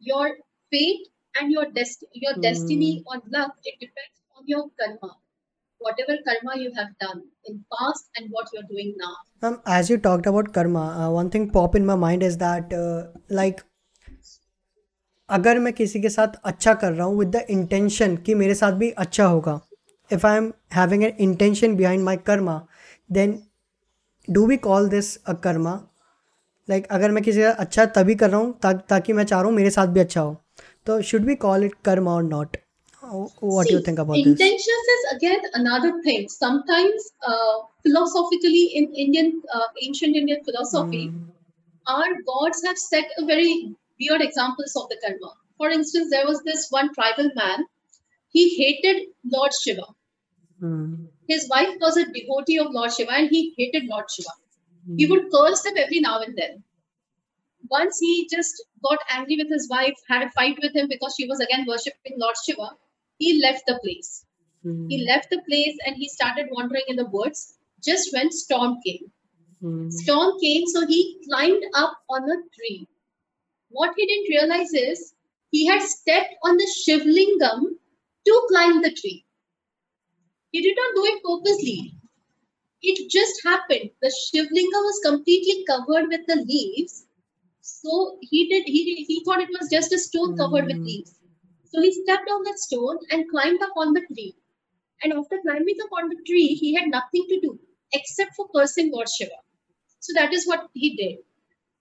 Your 0.00 0.36
fate 0.70 1.08
and 1.40 1.52
your 1.52 1.66
dest- 1.70 2.04
your 2.14 2.34
mm. 2.34 2.42
destiny 2.42 2.92
or 3.06 3.22
luck, 3.36 3.54
it 3.64 3.78
depends 3.80 4.16
on 4.36 4.44
your 4.46 4.64
karma. 4.80 5.14
Whatever 5.80 6.18
karma 6.26 6.60
you 6.60 6.72
have 6.76 6.92
done 6.98 7.22
in 7.44 7.64
past 7.72 8.08
and 8.16 8.30
what 8.30 8.48
you're 8.52 8.68
doing 8.70 8.94
now. 8.98 9.14
Um, 9.42 9.60
as 9.66 9.88
you 9.90 9.98
talked 9.98 10.26
about 10.26 10.52
karma, 10.52 10.84
uh, 10.98 11.10
one 11.10 11.30
thing 11.30 11.50
pop 11.50 11.76
in 11.76 11.86
my 11.86 11.94
mind 11.94 12.22
is 12.22 12.38
that 12.38 12.72
uh, 12.74 13.06
like 13.30 13.64
अगर 15.28 15.58
मैं 15.58 15.72
किसी 15.72 16.00
के 16.00 16.08
साथ 16.08 16.36
अच्छा 16.44 16.72
कर 16.74 16.92
रहा 16.92 17.06
हूँ 17.06 17.18
with 17.18 17.28
the 17.28 17.44
intention 17.50 18.16
कि 18.26 18.34
मेरे 18.34 18.54
साथ 18.54 18.72
भी 18.72 18.90
अच्छा 19.04 19.24
होगा 19.24 19.60
if 20.12 20.26
I 20.26 20.36
am 20.36 20.52
having 20.74 21.04
an 21.04 21.16
intention 21.20 21.74
behind 21.76 22.02
my 22.04 22.16
karma 22.26 22.54
then 23.12 23.38
do 24.28 24.46
we 24.46 24.56
call 24.66 24.88
this 24.88 25.16
a 25.24 25.32
karma 25.44 25.74
like 26.68 26.86
अगर 26.90 27.10
मैं 27.10 27.22
किसी 27.24 27.42
का 27.42 27.50
अच्छा 27.50 27.84
तभी 27.96 28.14
कर 28.14 28.30
रहा 28.30 28.40
हूँ 28.40 28.58
ता, 28.62 28.72
ताकि 28.72 29.12
मैं 29.12 29.24
चाह 29.24 29.40
रहा 29.40 29.48
हूँ 29.48 29.56
मेरे 29.56 29.70
साथ 29.70 29.86
भी 29.86 30.00
अच्छा 30.00 30.20
हो 30.20 30.36
So 30.88 31.02
should 31.02 31.26
we 31.26 31.36
call 31.36 31.62
it 31.64 31.82
karma 31.82 32.14
or 32.14 32.22
not? 32.22 32.56
What 33.40 33.66
See, 33.66 33.72
do 33.72 33.76
you 33.76 33.82
think 33.82 33.98
about 33.98 34.16
intentions 34.16 34.38
this? 34.38 34.46
Intentions 34.46 34.86
is 34.96 35.16
again 35.16 35.40
another 35.52 35.90
thing. 36.02 36.30
Sometimes 36.30 37.10
uh, 37.26 37.56
philosophically 37.82 38.62
in 38.74 38.94
Indian 38.94 39.42
uh, 39.52 39.66
ancient 39.82 40.16
Indian 40.16 40.42
philosophy, 40.44 41.08
mm. 41.08 41.26
our 41.86 42.06
gods 42.30 42.62
have 42.64 42.78
set 42.78 43.04
a 43.18 43.26
very 43.26 43.74
weird 44.00 44.22
examples 44.22 44.74
of 44.76 44.88
the 44.88 44.96
karma. 45.04 45.34
For 45.58 45.68
instance, 45.68 46.10
there 46.10 46.26
was 46.26 46.42
this 46.44 46.68
one 46.70 46.94
tribal 46.94 47.30
man. 47.34 47.66
He 48.30 48.56
hated 48.56 49.08
Lord 49.30 49.52
Shiva. 49.62 49.88
Mm. 50.62 51.08
His 51.28 51.50
wife 51.50 51.76
was 51.82 51.98
a 51.98 52.06
devotee 52.06 52.58
of 52.60 52.70
Lord 52.70 52.94
Shiva, 52.94 53.12
and 53.12 53.28
he 53.28 53.52
hated 53.58 53.84
Lord 53.90 54.10
Shiva. 54.10 54.30
Mm. 54.88 54.98
He 54.98 55.04
hmm. 55.04 55.12
would 55.12 55.30
curse 55.30 55.60
them 55.60 55.74
every 55.76 56.00
now 56.00 56.22
and 56.22 56.34
then. 56.34 56.64
Once 57.70 57.98
he 57.98 58.28
just 58.30 58.64
got 58.82 58.98
angry 59.10 59.36
with 59.36 59.50
his 59.50 59.68
wife, 59.68 59.94
had 60.08 60.22
a 60.22 60.30
fight 60.30 60.58
with 60.62 60.74
him 60.74 60.88
because 60.88 61.14
she 61.16 61.26
was 61.26 61.40
again 61.40 61.66
worshipping 61.68 62.18
Lord 62.18 62.36
Shiva. 62.44 62.70
He 63.18 63.40
left 63.42 63.64
the 63.66 63.78
place. 63.82 64.24
Hmm. 64.62 64.88
He 64.88 65.04
left 65.06 65.30
the 65.30 65.42
place 65.48 65.76
and 65.86 65.96
he 65.96 66.08
started 66.08 66.46
wandering 66.50 66.84
in 66.88 66.96
the 66.96 67.06
woods 67.06 67.58
just 67.84 68.12
when 68.12 68.30
storm 68.30 68.78
came. 68.84 69.10
Hmm. 69.60 69.90
Storm 69.90 70.38
came, 70.40 70.66
so 70.66 70.86
he 70.86 71.20
climbed 71.28 71.64
up 71.74 71.96
on 72.08 72.22
a 72.30 72.36
tree. 72.56 72.88
What 73.70 73.94
he 73.96 74.06
didn't 74.06 74.30
realize 74.30 74.72
is 74.72 75.14
he 75.50 75.66
had 75.66 75.82
stepped 75.82 76.34
on 76.44 76.56
the 76.56 76.66
Shivlingam 76.66 77.76
to 78.26 78.46
climb 78.48 78.82
the 78.82 78.92
tree. 78.92 79.24
He 80.52 80.62
did 80.62 80.76
not 80.76 80.94
do 80.94 81.04
it 81.04 81.22
purposely. 81.22 81.94
It 82.82 83.10
just 83.10 83.42
happened. 83.44 83.90
The 84.00 84.08
Shivlinga 84.08 84.80
was 84.86 85.00
completely 85.04 85.64
covered 85.64 86.08
with 86.08 86.26
the 86.26 86.36
leaves. 86.36 87.06
So 87.70 88.18
he 88.22 88.48
did 88.48 88.64
he 88.66 89.04
he 89.08 89.22
thought 89.24 89.40
it 89.46 89.54
was 89.60 89.70
just 89.70 89.92
a 89.92 89.98
stone 89.98 90.36
covered 90.42 90.66
with 90.66 90.78
Hmm. 90.78 90.88
leaves. 90.90 91.14
So 91.72 91.82
he 91.82 91.92
stepped 91.96 92.30
on 92.34 92.44
that 92.44 92.58
stone 92.66 92.98
and 93.10 93.30
climbed 93.30 93.62
up 93.62 93.74
on 93.76 93.92
the 93.96 94.02
tree. 94.12 94.34
And 95.02 95.12
after 95.12 95.38
climbing 95.46 95.82
up 95.84 95.92
on 96.00 96.08
the 96.08 96.20
tree, 96.28 96.48
he 96.62 96.74
had 96.74 96.88
nothing 96.88 97.26
to 97.32 97.40
do 97.40 97.58
except 97.98 98.34
for 98.36 98.46
cursing 98.54 98.90
Lord 98.92 99.08
Shiva. 99.16 99.38
So 100.00 100.12
that 100.18 100.32
is 100.38 100.46
what 100.46 100.68
he 100.74 100.96
did. 100.96 101.18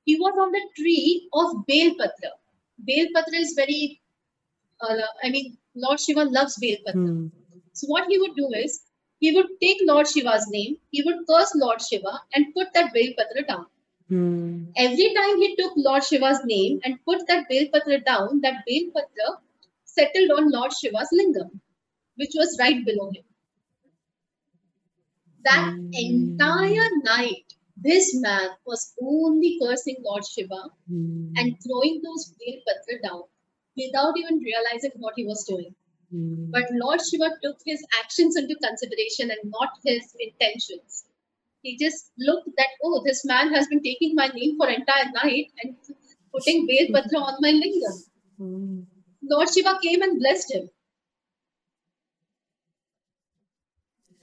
He 0.06 0.17
was 0.24 0.36
on 0.44 0.51
the 0.51 0.63
tree 0.75 1.29
of 1.34 1.56
Belpatra. 1.70 2.34
Belpatra 2.89 3.39
is 3.46 3.53
very, 3.62 4.01
uh, 4.82 4.98
I 5.24 5.29
mean, 5.29 5.58
Lord 5.75 6.00
Shiva 6.00 6.25
loves 6.25 6.60
Belpatra. 6.63 6.94
Hmm. 6.94 7.27
So 7.74 7.88
what 7.88 8.08
he 8.10 8.20
would 8.20 8.36
do 8.36 8.50
is, 8.65 8.82
he 9.20 9.32
would 9.36 9.48
take 9.62 9.79
Lord 9.84 10.08
Shiva's 10.08 10.48
name, 10.50 10.77
he 10.91 11.03
would 11.03 11.25
curse 11.29 11.53
Lord 11.56 11.82
Shiva 11.82 12.13
and 12.36 12.53
put 12.53 12.74
that 12.74 12.94
Belpatra 12.94 13.48
down. 13.48 13.65
Hmm. 14.10 14.66
Every 14.76 15.14
time 15.14 15.38
he 15.38 15.56
took 15.56 15.74
Lord 15.78 16.04
Shiva's 16.04 16.42
name 16.46 16.80
and 16.84 17.04
put 17.06 17.26
that 17.28 17.48
Belpatra 17.50 18.04
down, 18.06 18.42
that 18.42 18.64
Belpatra 18.68 19.40
settled 19.86 20.32
on 20.32 20.52
Lord 20.52 20.74
Shiva's 20.74 21.10
lingam, 21.14 21.60
which 22.16 22.32
was 22.36 22.58
right 22.60 22.84
below 22.86 23.12
him. 23.12 23.24
That 25.46 25.74
Hmm. 25.74 25.90
entire 25.94 26.90
night, 27.04 27.54
this 27.76 28.14
man 28.16 28.50
was 28.66 28.94
only 29.02 29.58
cursing 29.60 29.98
Lord 30.02 30.24
Shiva 30.26 30.70
Hmm. 30.88 31.34
and 31.38 31.56
throwing 31.64 32.02
those 32.04 32.34
Belpatra 32.40 33.02
down 33.02 33.24
without 33.76 34.18
even 34.18 34.40
realizing 34.40 34.92
what 34.98 35.14
he 35.16 35.26
was 35.26 35.44
doing. 35.46 35.74
Hmm. 36.12 36.52
But 36.52 36.70
Lord 36.72 37.02
Shiva 37.02 37.32
took 37.44 37.58
his 37.66 37.84
actions 38.00 38.36
into 38.36 38.56
consideration 38.58 39.32
and 39.32 39.50
not 39.52 39.70
his 39.84 40.16
intentions. 40.20 41.06
He 41.64 41.78
just 41.78 42.12
looked 42.18 42.50
that, 42.58 42.68
oh, 42.84 43.02
this 43.06 43.26
man 43.26 43.54
has 43.54 43.68
been 43.68 43.82
taking 43.82 44.16
my 44.16 44.28
name 44.28 44.58
for 44.58 44.70
entire 44.70 45.12
night 45.24 45.48
and 45.64 45.76
putting 46.32 46.68
Belpatra 46.68 47.20
on 47.22 47.36
my 47.42 47.52
lingam. 47.52 47.98
Hmm. 48.38 48.82
Lord 49.24 49.50
Shiva 49.54 49.78
came 49.82 50.02
and 50.02 50.20
blessed 50.20 50.54
him. 50.54 50.70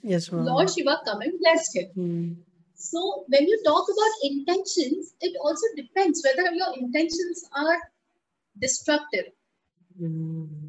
Yes, 0.03 0.31
ma'am. 0.31 0.45
Lord 0.45 0.71
Shiva 0.71 1.01
come 1.05 1.23
and 1.23 1.39
blessed 1.41 1.77
him. 1.77 1.87
Hmm. 1.95 2.33
So 2.75 3.25
when 3.29 3.47
you 3.49 3.63
talk 3.65 3.87
about 3.89 4.31
intentions, 4.31 5.15
it 5.21 5.37
also 5.43 5.67
depends 5.77 6.25
whether 6.25 6.51
your 6.53 6.77
intentions 6.77 7.45
are 7.57 7.79
destructive. 8.61 9.27
Hmm. 9.99 10.69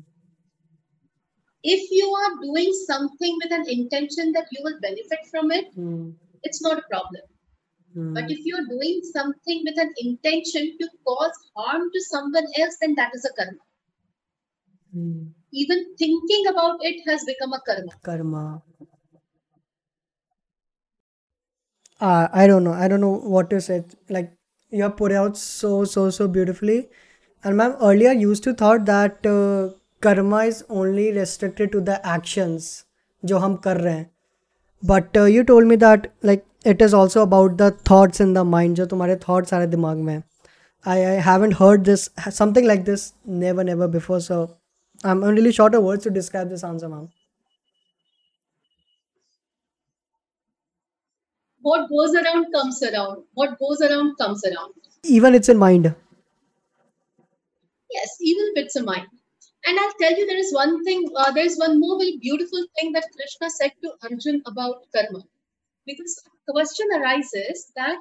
If 1.64 1.92
you 1.92 2.08
are 2.08 2.44
doing 2.44 2.72
something 2.86 3.38
with 3.44 3.52
an 3.52 3.68
intention 3.68 4.32
that 4.34 4.46
you 4.52 4.64
will 4.64 4.80
benefit 4.82 5.20
from 5.32 5.52
it, 5.52 5.74
Hmm 5.74 6.12
it's 6.46 6.62
not 6.62 6.80
a 6.80 6.84
problem. 6.90 7.22
Mm. 7.98 8.14
But 8.14 8.26
hmm. 8.26 8.32
if 8.32 8.40
you're 8.44 8.66
doing 8.70 9.02
something 9.12 9.64
with 9.66 9.78
an 9.78 9.94
intention 9.98 10.78
to 10.80 10.88
cause 11.08 11.38
harm 11.56 11.90
to 11.94 12.02
someone 12.08 12.46
else, 12.60 12.78
then 12.82 12.96
that 12.96 13.12
is 13.16 13.26
a 13.26 13.34
karma. 13.38 13.64
Mm. 14.96 15.30
Even 15.54 15.86
thinking 15.98 16.48
about 16.48 16.78
it 16.82 17.02
has 17.10 17.24
become 17.26 17.54
a 17.54 17.62
karma. 17.66 17.92
Karma. 18.04 18.64
Uh, 22.02 22.28
I 22.34 22.48
don't 22.48 22.66
know. 22.66 22.74
I 22.74 22.90
don't 22.90 23.00
know 23.00 23.16
what 23.36 23.50
to 23.52 23.62
say. 23.62 23.86
Like 24.10 24.34
you 24.70 24.84
have 24.84 24.98
put 24.98 25.14
out 25.14 25.38
so 25.38 25.86
so 25.86 26.10
so 26.10 26.28
beautifully. 26.28 26.90
And 27.44 27.58
ma'am, 27.58 27.78
earlier 27.82 28.12
used 28.12 28.44
to 28.44 28.54
thought 28.54 28.86
that 28.86 29.26
uh, 29.26 29.70
karma 30.02 30.44
is 30.46 30.66
only 30.68 31.12
restricted 31.14 31.72
to 31.72 31.82
the 31.82 32.06
actions 32.06 32.84
जो 33.26 33.38
हम 33.40 33.56
कर 33.66 33.78
रहे 33.82 33.94
हैं 33.94 34.15
But 34.83 35.17
uh, 35.17 35.25
you 35.25 35.45
told 35.45 35.67
me 35.67 35.77
that 35.77 36.13
like 36.23 36.47
it 36.65 36.81
is 36.83 36.95
also 36.95 37.23
about 37.23 37.59
the 37.59 37.71
thoughts 37.71 38.21
in 38.21 38.33
the 38.35 38.45
mind 38.45 38.77
जो 38.77 38.87
तुम्हारे 38.87 39.21
thoughts 39.21 39.51
सारे 39.51 39.67
दिमाग 39.71 39.97
में 39.97 40.13
हैं. 40.15 40.23
I, 40.87 40.99
I 41.07 41.21
haven't 41.29 41.53
heard 41.53 41.85
this 41.85 42.09
something 42.31 42.67
like 42.67 42.85
this 42.85 43.13
never 43.27 43.65
never 43.65 43.89
before 43.89 44.21
so 44.21 44.57
I'm 45.05 45.23
really 45.23 45.53
short 45.53 45.75
of 45.75 45.83
words 45.83 46.05
to 46.05 46.11
describe 46.11 46.49
this 46.49 46.65
answer 46.65 46.89
ma'am. 46.89 47.09
What 51.63 51.89
goes 51.91 52.15
around 52.15 52.47
comes 52.53 52.83
around. 52.83 53.25
What 53.35 53.59
goes 53.59 53.83
around 53.83 54.17
comes 54.17 54.43
around. 54.45 54.73
Even 55.05 55.35
it's 55.35 55.51
in 55.51 55.59
mind. 55.59 55.95
Yes, 57.91 58.17
even 58.21 58.53
if 58.55 58.65
it's 58.65 58.77
a 58.77 58.83
mind. 58.83 59.09
and 59.66 59.80
I'll 59.80 59.94
tell 60.00 60.18
you, 60.18 60.26
there 60.28 60.38
is 60.38 60.54
one 60.54 60.84
thing, 60.84 61.10
uh, 61.16 61.32
there 61.32 61.46
is 61.46 61.58
one 61.60 61.80
more 61.80 61.98
very 62.00 62.18
beautiful 62.18 62.66
thing 62.80 62.92
that 62.94 63.08
Krishna 63.16 63.50
said 63.50 63.74
to 63.84 63.94
Arjun 64.04 64.42
about 64.46 64.86
karma. 64.96 65.24
Because 65.86 66.24
the 66.48 66.54
question 66.54 66.88
arises 66.96 67.72
that 67.76 67.98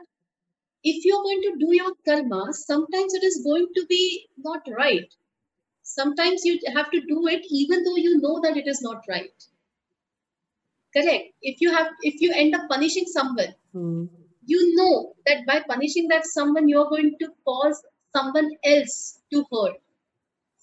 if 0.85 1.05
you're 1.05 1.23
going 1.23 1.43
to 1.43 1.57
do 1.59 1.75
your 1.75 1.93
karma, 2.07 2.53
sometimes 2.53 3.15
it 3.15 3.25
is 3.25 3.43
going 3.45 3.69
to 3.75 3.87
be 3.89 4.29
not 4.39 4.63
right. 4.79 5.13
Sometimes 5.83 6.45
you 6.45 6.61
have 6.75 6.91
to 6.93 7.01
do 7.01 7.27
it 7.29 7.45
even 7.51 7.85
though 7.85 7.97
you 7.97 8.21
know 8.21 8.41
that 8.43 8.57
it 8.57 8.69
is 8.69 8.83
not 8.83 9.05
right. 9.09 9.33
Correct. 10.97 11.25
If 11.43 11.61
you 11.61 11.73
have, 11.75 11.89
if 12.03 12.21
you 12.23 12.33
end 12.35 12.55
up 12.55 12.69
punishing 12.71 13.05
someone, 13.07 13.55
Hmm. 13.73 14.07
you 14.47 14.77
know 14.77 15.15
that 15.27 15.45
by 15.47 15.61
punishing 15.69 16.09
that 16.09 16.25
someone, 16.27 16.69
you're 16.69 16.89
going 16.89 17.17
to 17.21 17.29
cause 17.45 17.83
someone 18.17 18.51
else 18.65 19.19
to 19.33 19.45
hurt. 19.53 19.77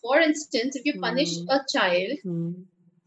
For 0.02 0.20
instance, 0.20 0.76
if 0.76 0.86
you 0.90 0.94
punish 1.08 1.34
Hmm. 1.40 1.50
a 1.56 1.60
child 1.74 2.20
Hmm. 2.28 2.52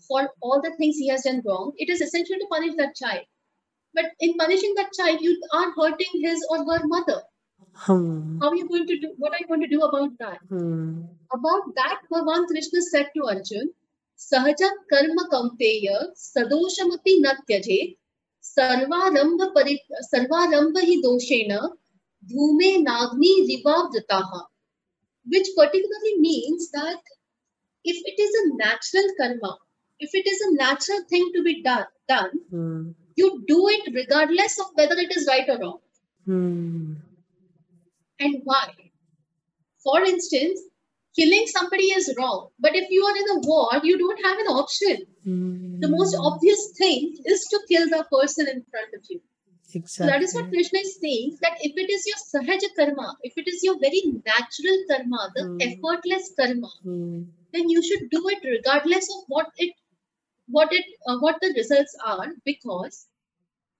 for 0.09 0.22
all 0.40 0.61
the 0.66 0.72
things 0.80 0.96
he 1.04 1.09
has 1.12 1.22
done 1.28 1.42
wrong, 1.46 1.72
it 1.85 1.90
is 1.94 2.02
essential 2.09 2.42
to 2.42 2.48
punish 2.57 2.74
that 2.83 2.94
child. 3.02 3.24
But 3.94 4.07
in 4.20 4.35
punishing 4.42 4.74
that 4.80 4.92
child, 4.98 5.20
you 5.20 5.33
are 5.61 5.70
hurting 5.78 6.20
his 6.26 6.44
or 6.50 6.59
her 6.70 6.80
mother. 6.92 7.20
Hmm. 7.87 8.38
How 8.42 8.50
are 8.50 8.57
you 8.57 8.68
going 8.68 8.87
to 8.92 8.98
do? 9.04 9.12
What 9.18 9.33
are 9.33 9.40
you 9.40 9.48
going 9.52 9.62
to 9.62 9.72
do 9.76 9.80
about 9.88 10.12
that? 10.18 10.38
Hmm. 10.48 11.02
About 11.38 11.74
that, 11.80 12.00
Bhagavan 12.12 12.46
Krishna 12.52 12.83
said 12.83 13.11
to 13.16 13.26
Arjun, 13.35 13.70
Sahaja 14.24 14.68
karma 14.90 15.22
kaunteya 15.30 15.94
sadoshamati 16.24 17.14
na 17.22 17.33
tyaje 17.48 17.96
sarvarambha 18.50 19.46
pari 19.54 19.74
sarvarambha 20.12 20.83
hi 20.90 20.96
doshena 21.07 21.59
dhume 22.33 22.68
nagni 22.88 23.33
rivavdataha 23.48 24.40
which 25.26 25.48
particularly 25.56 26.14
means 26.18 26.70
that 26.72 27.00
if 27.84 27.96
it 28.04 28.20
is 28.22 28.34
a 28.42 28.56
natural 28.56 29.08
karma, 29.20 29.58
if 30.00 30.10
it 30.14 30.26
is 30.26 30.40
a 30.40 30.54
natural 30.54 31.02
thing 31.08 31.30
to 31.34 31.42
be 31.42 31.62
done, 31.62 31.87
done, 32.08 32.30
Hmm. 32.50 32.90
you 33.16 33.44
do 33.46 33.68
it 33.68 33.94
regardless 33.94 34.58
of 34.60 34.66
whether 34.74 34.96
it 34.96 35.16
is 35.16 35.26
right 35.26 35.48
or 35.48 35.58
wrong. 35.58 35.80
Hmm. 36.26 36.94
And 38.20 38.40
why? 38.44 38.74
For 39.82 40.00
instance, 40.02 40.60
killing 41.16 41.46
somebody 41.46 41.84
is 41.84 42.14
wrong, 42.18 42.48
but 42.58 42.74
if 42.74 42.90
you 42.90 43.04
are 43.04 43.16
in 43.16 43.28
a 43.37 43.40
war, 43.46 43.70
you 43.82 43.98
don't 43.98 44.24
have 44.24 44.38
an 44.38 44.46
option. 44.46 45.06
Hmm. 45.24 45.80
The 45.80 45.88
most 45.88 46.16
obvious 46.18 46.72
thing 46.78 47.16
is 47.24 47.44
to 47.50 47.60
kill 47.68 47.88
the 47.88 48.04
person 48.10 48.48
in 48.48 48.64
front 48.70 48.94
of 48.94 49.04
you. 49.08 49.20
So 49.87 50.05
that 50.05 50.22
is 50.22 50.35
what 50.35 50.48
Krishna 50.50 50.81
is 50.81 50.98
saying 51.00 51.38
that 51.42 51.59
if 51.61 51.72
it 51.77 51.90
is 51.90 52.07
your 52.07 52.18
sahaja 52.18 52.68
karma, 52.77 53.16
if 53.22 53.37
it 53.37 53.48
is 53.48 53.62
your 53.62 53.79
very 53.79 54.03
natural 54.27 54.79
karma, 54.90 55.33
the 55.35 55.44
Hmm. 55.44 55.59
effortless 55.61 56.33
karma, 56.38 56.70
Hmm. 56.83 57.24
then 57.53 57.68
you 57.70 57.83
should 57.83 58.11
do 58.11 58.22
it 58.29 58.44
regardless 58.44 59.09
of 59.16 59.24
what 59.29 59.48
it 59.59 59.74
what 60.46 60.72
it 60.72 60.87
uh, 61.07 61.18
what 61.20 61.40
the 61.40 61.53
results 61.57 61.96
are 62.05 62.29
because 62.44 63.09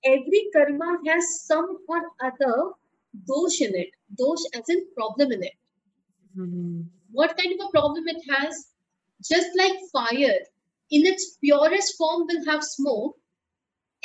every 0.05 0.43
karma 0.55 0.91
has 1.07 1.43
some 1.47 1.79
or 1.89 2.03
other 2.31 2.57
dosh 3.33 3.61
in 3.69 3.75
it 3.85 3.91
dosh 4.23 4.45
as 4.55 4.69
in 4.77 4.87
problem 4.95 5.33
in 5.33 5.43
it 5.45 5.57
Hmm. 6.35 6.83
what 7.13 7.37
kind 7.37 7.53
of 7.61 7.67
a 7.67 7.71
problem 7.71 8.09
it 8.09 8.23
has 8.31 8.69
just 9.33 9.57
like 9.57 9.79
fire 9.93 10.39
in 10.91 11.07
its 11.07 11.37
purest 11.39 11.97
form 11.97 12.27
will 12.29 12.45
have 12.47 12.63
smoke 12.65 13.17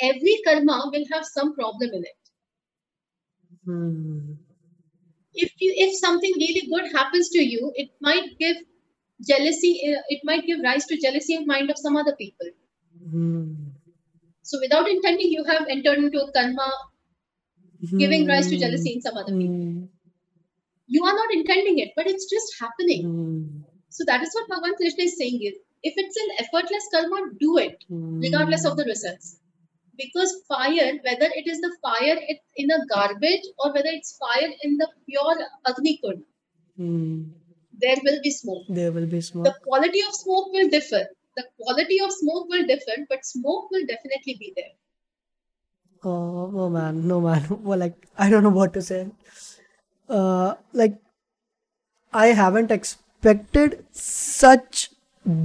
every 0.02 0.36
karma 0.46 0.76
will 0.92 1.06
have 1.12 1.24
some 1.24 1.54
problem 1.54 1.90
in 2.00 2.04
it 2.12 2.16
Hmm. 3.64 4.34
if 5.34 5.52
you 5.60 5.72
if 5.86 5.96
something 5.98 6.32
really 6.42 6.62
good 6.72 6.90
happens 6.92 7.28
to 7.30 7.42
you 7.42 7.72
it 7.76 7.90
might 8.00 8.38
give 8.38 8.56
jealousy 9.30 9.72
uh, 9.90 10.00
it 10.08 10.20
might 10.24 10.46
give 10.46 10.60
rise 10.64 10.86
to 10.86 10.96
jealousy 11.04 11.34
in 11.34 11.46
mind 11.46 11.70
of 11.70 11.78
some 11.78 11.96
other 11.96 12.14
people 12.22 12.50
Hmm. 13.10 13.52
so 14.42 14.58
without 14.62 14.88
intending 14.88 15.30
you 15.36 15.44
have 15.44 15.66
entered 15.76 15.98
into 15.98 16.20
a 16.22 16.32
karma 16.32 16.70
giving 17.96 18.26
rise 18.26 18.48
to 18.50 18.58
jealousy 18.58 18.92
in 18.94 19.00
some 19.02 19.16
other 19.16 19.32
people 19.36 19.56
Hmm. 19.56 19.84
you 20.86 21.04
are 21.04 21.14
not 21.14 21.32
intending 21.38 21.78
it 21.78 21.92
but 21.96 22.06
it's 22.06 22.28
just 22.34 22.54
happening 22.60 23.02
Hmm. 23.08 23.44
so 23.98 24.04
that 24.10 24.22
is 24.26 24.34
what 24.38 24.48
bhagavan 24.54 24.76
krishna 24.80 25.04
is 25.10 25.16
saying 25.20 25.38
is 25.50 25.54
if 25.90 25.94
it's 26.04 26.18
an 26.24 26.30
effortless 26.44 26.88
karma 26.94 27.20
do 27.44 27.52
it 27.66 27.86
regardless 28.26 28.64
of 28.70 28.76
the 28.80 28.84
results 28.92 29.30
because 30.02 30.32
fire 30.52 30.88
whether 31.06 31.28
it 31.42 31.46
is 31.54 31.60
the 31.66 31.72
fire 31.86 32.18
in 32.64 32.70
a 32.78 32.80
garbage 32.94 33.46
or 33.58 33.72
whether 33.74 33.92
it's 33.98 34.16
fire 34.24 34.50
in 34.68 34.76
the 34.82 34.88
pure 35.10 35.38
agni 35.72 35.94
kund 36.04 36.26
Hmm. 36.80 37.14
there 37.84 37.98
will 38.04 38.20
be 38.26 38.30
smoke 38.40 38.66
There 38.80 38.92
will 38.98 39.06
be 39.14 39.20
smoke. 39.30 39.46
the 39.48 39.54
quality 39.68 40.00
of 40.08 40.14
smoke 40.24 40.52
will 40.58 40.70
differ 40.76 41.02
The 41.38 41.42
quality 41.58 41.96
of 42.04 42.10
smoke 42.12 42.46
will 42.52 42.64
differ, 42.70 42.94
but 43.10 43.20
smoke 43.26 43.66
will 43.74 43.84
definitely 43.90 44.32
be 44.38 44.48
there. 44.56 44.72
Oh, 46.02 46.50
oh 46.62 46.68
man, 46.76 47.06
no 47.10 47.20
man. 47.26 47.44
Well, 47.68 47.78
like 47.82 48.08
I 48.24 48.28
don't 48.32 48.42
know 48.48 48.56
what 48.56 48.72
to 48.78 48.82
say. 48.88 48.98
Uh, 50.08 50.54
like 50.72 50.96
I 52.12 52.28
haven't 52.28 52.70
expected 52.70 53.84
such 53.92 54.90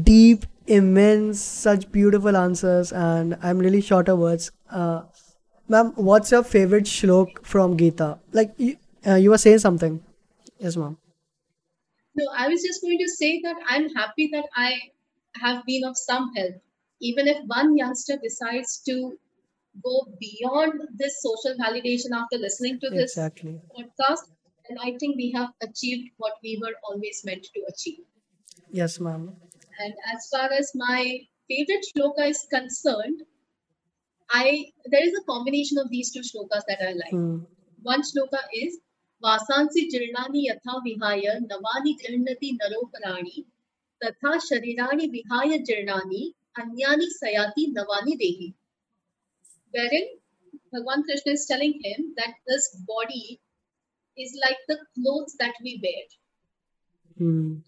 deep, 0.03 0.45
immense, 0.67 1.41
such 1.41 1.91
beautiful 1.91 2.35
answers, 2.35 2.91
and 2.91 3.37
I'm 3.41 3.59
really 3.59 3.81
short 3.81 4.09
of 4.09 4.19
words. 4.19 4.51
Uh, 4.69 5.03
ma'am, 5.67 5.93
what's 5.95 6.31
your 6.31 6.43
favorite 6.43 6.85
shlok 6.85 7.45
from 7.45 7.77
Gita? 7.77 8.19
Like 8.31 8.53
you, 8.57 8.77
uh, 9.05 9.15
you 9.15 9.29
were 9.29 9.37
saying 9.37 9.59
something. 9.59 10.03
Yes, 10.59 10.75
ma'am. 10.77 10.97
No, 12.15 12.25
I 12.35 12.47
was 12.47 12.63
just 12.63 12.81
going 12.81 12.97
to 12.99 13.09
say 13.09 13.41
that 13.43 13.55
I'm 13.67 13.89
happy 13.89 14.29
that 14.31 14.45
I 14.55 14.75
have 15.41 15.65
been 15.65 15.83
of 15.83 15.97
some 15.97 16.33
help. 16.33 16.55
Even 17.01 17.27
if 17.27 17.37
one 17.45 17.77
youngster 17.77 18.17
decides 18.23 18.81
to 18.87 19.17
go 19.83 20.07
beyond 20.19 20.79
this 20.95 21.21
social 21.21 21.55
validation 21.57 22.11
after 22.13 22.37
listening 22.37 22.79
to 22.79 22.89
this 22.89 23.17
Exactly. 23.17 23.59
podcast, 23.77 24.29
and 24.69 24.79
I 24.81 24.95
think 24.97 25.17
we 25.17 25.31
have 25.35 25.49
achieved 25.61 26.11
what 26.17 26.33
we 26.41 26.57
were 26.61 26.73
always 26.89 27.21
meant 27.25 27.43
to 27.43 27.61
achieve. 27.67 27.99
Yes, 28.71 28.99
ma'am. 28.99 29.35
And 29.79 29.93
as 30.13 30.27
far 30.31 30.51
as 30.51 30.71
my 30.75 31.19
favorite 31.49 31.85
shloka 31.95 32.29
is 32.29 32.45
concerned, 32.49 33.21
I 34.31 34.71
there 34.85 35.03
is 35.03 35.13
a 35.13 35.23
combination 35.23 35.77
of 35.77 35.89
these 35.89 36.11
two 36.11 36.21
shlokas 36.21 36.63
that 36.67 36.81
I 36.81 36.93
like. 36.93 37.13
Mm. 37.13 37.45
One 37.83 38.01
shloka 38.01 38.39
is 38.53 38.79
Vasansi 39.23 39.89
Jirnani 39.93 40.45
Yatha 40.49 40.81
Vihaya 40.85 41.39
Navani 41.49 41.95
Jirnati 42.01 42.57
Naroparani 42.59 43.45
Tatha 44.01 44.39
Sharirani 44.47 45.09
Vihaya 45.13 45.63
Jirnani 45.67 46.33
Anyani 46.57 47.07
Sayati 47.21 47.73
Navani 47.73 48.17
Dehi. 48.21 48.53
Wherein 49.71 50.07
Bhagwan 50.71 51.03
Krishna 51.03 51.33
is 51.33 51.45
telling 51.45 51.79
him 51.83 52.13
that 52.17 52.33
this 52.47 52.75
body 52.87 53.39
is 54.17 54.37
like 54.43 54.57
the 54.67 54.79
clothes 54.95 55.35
that 55.39 55.53
we 55.61 55.79
wear. 55.83 57.27
Mm. 57.27 57.61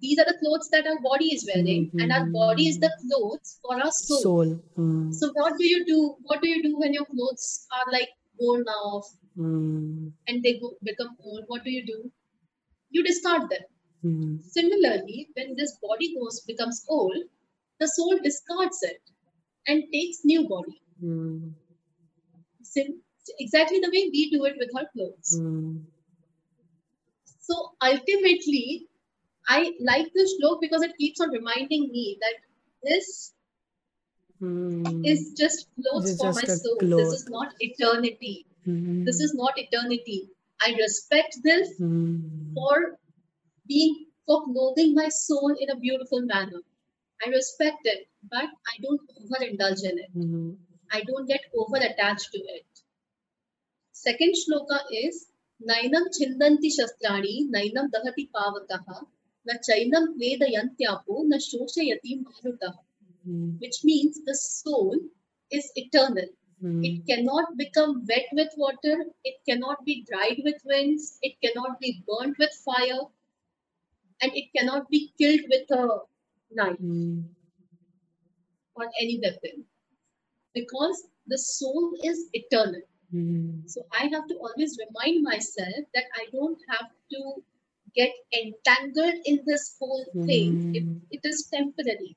These 0.00 0.18
are 0.18 0.24
the 0.26 0.36
clothes 0.40 0.68
that 0.72 0.86
our 0.86 1.00
body 1.00 1.26
is 1.34 1.48
wearing, 1.52 1.90
and 1.98 2.12
our 2.12 2.26
body 2.26 2.68
is 2.68 2.78
the 2.78 2.90
clothes 3.02 3.58
for 3.62 3.76
our 3.76 3.90
soul. 3.90 4.20
Soul. 4.22 4.52
Hmm. 4.76 5.12
So 5.12 5.30
what 5.34 5.58
do 5.58 5.66
you 5.68 5.84
do? 5.86 6.16
What 6.22 6.42
do 6.42 6.48
you 6.48 6.62
do 6.62 6.78
when 6.78 6.92
your 6.94 7.06
clothes 7.06 7.66
are 7.78 7.90
like 7.92 8.10
worn 8.40 8.62
off 8.84 9.08
Hmm. 9.36 10.08
and 10.26 10.42
they 10.42 10.58
go, 10.60 10.70
become 10.82 11.16
old? 11.24 11.44
What 11.48 11.64
do 11.64 11.70
you 11.70 11.84
do? 11.86 11.98
You 12.90 13.02
discard 13.04 13.48
them. 13.50 13.64
Hmm. 14.02 14.36
Similarly, 14.56 15.28
when 15.36 15.54
this 15.56 15.76
body 15.82 16.14
goes 16.18 16.40
becomes 16.52 16.84
old, 16.88 17.16
the 17.80 17.88
soul 17.88 18.18
discards 18.22 18.82
it 18.82 19.00
and 19.66 19.84
takes 19.92 20.24
new 20.24 20.48
body. 20.48 20.80
Hmm. 21.00 21.48
Sim- 22.62 23.00
exactly 23.40 23.80
the 23.80 23.90
way 23.94 24.08
we 24.12 24.30
do 24.30 24.44
it 24.44 24.56
with 24.58 24.70
our 24.76 24.86
clothes. 24.94 25.38
Hmm. 25.38 25.78
So 27.40 27.72
ultimately, 27.82 28.86
I 29.48 29.72
like 29.80 30.12
this 30.14 30.34
shlok 30.38 30.60
because 30.60 30.82
it 30.82 30.96
keeps 30.98 31.20
on 31.20 31.30
reminding 31.30 31.90
me 31.90 32.18
that 32.20 32.34
this 32.88 33.32
Hmm. 34.40 35.04
is 35.04 35.32
just 35.36 35.66
clothes 35.76 36.10
for 36.16 36.26
just 36.26 36.40
my 36.40 36.54
soul. 36.54 36.76
cloth. 36.80 36.98
This 36.98 37.12
is 37.20 37.28
not 37.28 37.54
eternity. 37.58 38.46
Hmm. 38.64 39.04
This 39.04 39.20
is 39.20 39.34
not 39.34 39.58
eternity. 39.62 40.18
I 40.66 40.74
respect 40.80 41.38
this 41.42 41.72
Hmm. 41.78 42.54
for 42.58 42.98
being 43.66 43.96
for 44.26 44.44
clothing 44.44 44.94
my 44.94 45.08
soul 45.08 45.56
in 45.58 45.70
a 45.70 45.76
beautiful 45.86 46.22
manner. 46.22 46.60
I 47.24 47.30
respect 47.30 47.90
it, 47.94 48.06
but 48.30 48.44
I 48.44 48.76
don't 48.86 49.00
overindulge 49.22 49.84
in 49.90 49.98
it. 50.04 50.10
Hmm. 50.12 50.52
I 50.92 51.00
don't 51.10 51.26
get 51.26 51.40
over 51.62 51.76
attached 51.90 52.30
to 52.32 52.38
it. 52.58 52.66
Second 53.92 54.34
shloka 54.40 54.80
is 55.02 55.26
Nainam 55.68 56.04
chindanti 56.16 56.70
shastrani, 56.78 57.34
Nainam 57.54 57.88
dahati 57.94 58.30
pavataha, 58.34 59.06
na 59.48 59.54
chainam 59.66 60.04
vedayantyapo, 60.20 61.14
na 61.30 61.38
shoshayati 61.48 62.12
marutaha. 62.24 62.80
Hmm. 63.24 63.50
Which 63.62 63.78
means 63.84 64.20
the 64.24 64.34
soul 64.34 64.96
is 65.50 65.70
eternal. 65.74 66.28
Hmm. 66.60 66.84
It 66.84 67.06
cannot 67.08 67.56
become 67.56 68.04
wet 68.08 68.28
with 68.32 68.52
water, 68.56 68.96
it 69.24 69.36
cannot 69.48 69.84
be 69.84 70.04
dried 70.10 70.42
with 70.44 70.60
winds, 70.64 71.18
it 71.22 71.34
cannot 71.42 71.80
be 71.80 72.02
burnt 72.06 72.36
with 72.38 72.54
fire, 72.68 73.02
and 74.22 74.30
it 74.40 74.46
cannot 74.56 74.88
be 74.90 75.12
killed 75.18 75.44
with 75.52 75.70
a 75.70 75.84
knife 76.50 76.78
Hmm. 76.78 77.20
or 78.74 78.86
any 79.00 79.18
weapon. 79.24 79.64
Because 80.54 81.06
the 81.26 81.38
soul 81.38 81.94
is 82.04 82.28
eternal. 82.32 82.82
Hmm. 83.10 83.66
So 83.66 83.86
I 83.92 84.06
have 84.12 84.26
to 84.28 84.36
always 84.36 84.78
remind 84.84 85.22
myself 85.22 85.84
that 85.94 86.04
I 86.20 86.26
don't 86.32 86.58
have 86.68 86.90
to 87.12 87.20
get 87.94 88.12
entangled 88.32 89.14
in 89.24 89.42
this 89.46 89.76
whole 89.78 90.04
thing. 90.26 90.74
It, 90.74 90.84
Mm. 90.84 91.00
it 91.10 91.20
is 91.24 91.46
temporary. 91.52 92.16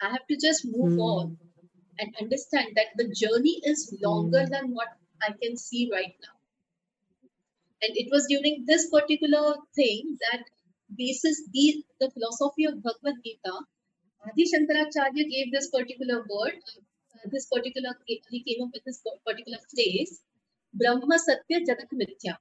I 0.00 0.10
have 0.10 0.26
to 0.28 0.36
just 0.36 0.64
move 0.64 0.94
Hmm. 0.94 1.00
on 1.00 1.38
and 1.98 2.14
understand 2.20 2.74
that 2.76 2.88
the 2.96 3.08
journey 3.08 3.60
is 3.64 3.96
longer 4.02 4.44
Hmm. 4.44 4.52
than 4.52 4.74
what 4.74 4.88
I 5.20 5.32
can 5.42 5.56
see 5.56 5.90
right 5.92 6.14
now. 6.22 6.36
And 7.82 7.96
it 7.96 8.10
was 8.10 8.26
during 8.26 8.64
this 8.64 8.88
particular 8.90 9.56
thing 9.74 10.18
that 10.30 10.44
basis 10.96 11.42
the, 11.52 11.84
the 12.00 12.10
philosophy 12.10 12.64
of 12.64 12.82
Bhagavad 12.82 13.22
Gita, 13.24 13.54
Adi 14.26 14.44
Shankaracharya 14.52 15.28
gave 15.30 15.50
this 15.52 15.68
particular 15.70 16.18
word, 16.28 16.54
uh, 17.14 17.28
this 17.30 17.46
particular, 17.46 17.90
he 18.06 18.42
came 18.42 18.62
up 18.62 18.70
with 18.72 18.84
this 18.84 19.02
particular 19.26 19.58
phrase, 19.74 20.20
Brahma 20.74 21.18
Satya 21.18 21.60
Jagat 21.60 21.90
Mithya, 21.92 22.36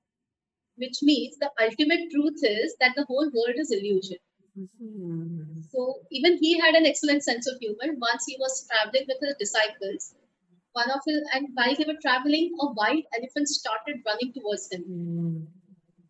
which 0.81 0.99
means 1.01 1.37
the 1.37 1.49
ultimate 1.65 2.09
truth 2.11 2.39
is 2.43 2.75
that 2.79 2.93
the 2.95 3.05
whole 3.05 3.29
world 3.37 3.57
is 3.63 3.71
illusion. 3.71 4.17
Hmm. 4.57 5.61
So 5.71 5.99
even 6.11 6.37
he 6.41 6.59
had 6.59 6.75
an 6.75 6.85
excellent 6.85 7.23
sense 7.23 7.47
of 7.47 7.59
humor. 7.59 7.93
Once 7.97 8.25
he 8.27 8.35
was 8.39 8.67
traveling 8.67 9.05
with 9.07 9.17
his 9.21 9.35
disciples, 9.39 10.13
one 10.73 10.89
of 10.89 11.01
his, 11.05 11.21
and 11.33 11.47
while 11.53 11.75
they 11.75 11.85
were 11.87 11.99
traveling, 12.01 12.51
a 12.59 12.67
white 12.73 13.05
elephant 13.17 13.47
started 13.47 14.01
running 14.05 14.33
towards 14.33 14.69
him. 14.71 14.83
Hmm. 14.83 15.37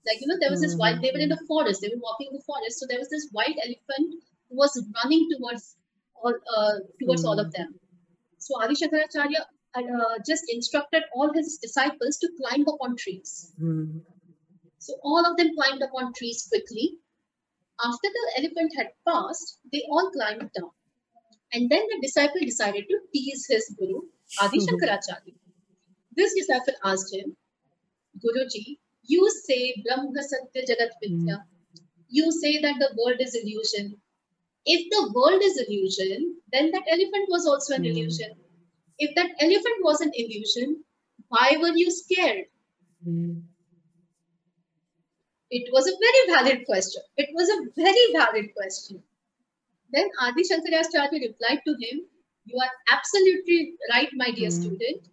Like 0.08 0.22
you 0.22 0.28
know, 0.28 0.38
there 0.40 0.50
was 0.50 0.62
this 0.62 0.76
white. 0.76 1.02
They 1.02 1.12
were 1.14 1.20
in 1.20 1.30
the 1.30 1.44
forest. 1.48 1.82
They 1.82 1.90
were 1.90 2.02
walking 2.02 2.30
in 2.32 2.38
the 2.38 2.44
forest. 2.44 2.80
So 2.80 2.88
there 2.90 2.98
was 2.98 3.10
this 3.10 3.30
white 3.32 3.58
elephant 3.64 4.16
who 4.50 4.58
was 4.58 4.74
running 5.04 5.30
towards 5.32 5.76
all 6.16 6.34
uh, 6.58 6.76
towards 7.00 7.24
all 7.24 7.40
of 7.40 7.52
them. 7.54 7.76
So 8.40 8.60
Adi 8.62 8.74
Shankaracharya 8.74 9.46
uh, 9.76 10.18
just 10.26 10.46
instructed 10.50 11.04
all 11.14 11.32
his 11.34 11.60
disciples 11.62 12.18
to 12.18 12.30
climb 12.40 12.66
upon 12.68 12.96
trees. 12.98 13.54
Hmm. 13.60 14.00
So 14.82 14.96
all 15.04 15.26
of 15.30 15.38
them 15.38 15.54
climbed 15.56 15.84
upon 15.84 16.14
trees 16.14 16.48
quickly. 16.50 16.98
After 17.86 18.10
the 18.16 18.26
elephant 18.40 18.74
had 18.78 18.90
passed, 19.08 19.60
they 19.72 19.84
all 19.90 20.12
climbed 20.12 20.52
down. 20.54 20.72
And 21.54 21.70
then 21.70 21.86
the 21.88 22.00
disciple 22.02 22.42
decided 22.42 22.86
to 22.90 23.00
tease 23.14 23.46
his 23.48 23.70
guru, 23.78 24.02
Adi 24.42 24.58
mhm. 24.60 24.68
Shankaracharya. 24.68 25.36
This 26.16 26.34
disciple 26.34 26.74
asked 26.84 27.14
him, 27.14 27.38
Guruji, 28.24 28.80
you 29.04 29.30
say 29.30 29.76
Brahma 29.86 30.24
Satya 30.24 30.64
Jagat 30.70 30.92
Mithya. 31.04 31.38
Hmm. 31.38 31.84
You 32.10 32.32
say 32.32 32.60
that 32.62 32.80
the 32.80 32.90
world 32.98 33.18
is 33.20 33.36
illusion. 33.36 34.02
If 34.66 34.90
the 34.90 35.12
world 35.14 35.42
is 35.44 35.60
illusion, 35.60 36.38
then 36.52 36.72
that 36.72 36.84
elephant 36.90 37.30
was 37.30 37.46
also 37.48 37.76
an 37.76 37.84
Hmm. 37.84 37.92
illusion. 37.92 38.32
If 39.00 39.16
that 39.16 39.32
elephant 39.40 39.84
was 39.84 40.02
an 40.02 40.12
illusion, 40.16 40.84
why 41.30 41.58
were 41.60 41.76
you 41.76 41.92
scared? 41.92 42.46
Hmm. 43.04 43.42
It 45.52 45.72
was 45.72 45.88
a 45.88 45.98
very 46.00 46.36
valid 46.36 46.66
question. 46.66 47.04
It 47.18 47.30
was 47.34 47.50
a 47.50 47.70
very 47.76 48.14
valid 48.14 48.56
question. 48.56 49.04
Then 49.92 50.10
Adi 50.22 50.44
Shankaracharya 50.44 51.22
replied 51.22 51.62
to 51.68 51.74
him, 51.80 52.08
You 52.46 52.58
are 52.60 52.72
absolutely 52.92 53.76
right, 53.92 54.10
my 54.16 54.32
dear 54.32 54.50
Hmm. 54.50 54.62
student. 54.62 55.08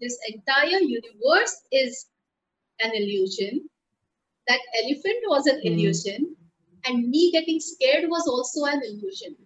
This 0.00 0.18
entire 0.28 0.80
universe 0.80 1.62
is 1.72 2.06
an 2.80 2.92
illusion. 2.94 3.70
That 4.48 4.60
elephant 4.84 5.24
was 5.28 5.46
an 5.46 5.60
Hmm. 5.62 5.66
illusion. 5.66 6.36
And 6.86 7.08
me 7.10 7.32
getting 7.32 7.60
scared 7.60 8.08
was 8.10 8.26
also 8.28 8.64
an 8.64 8.82
illusion. 8.84 9.36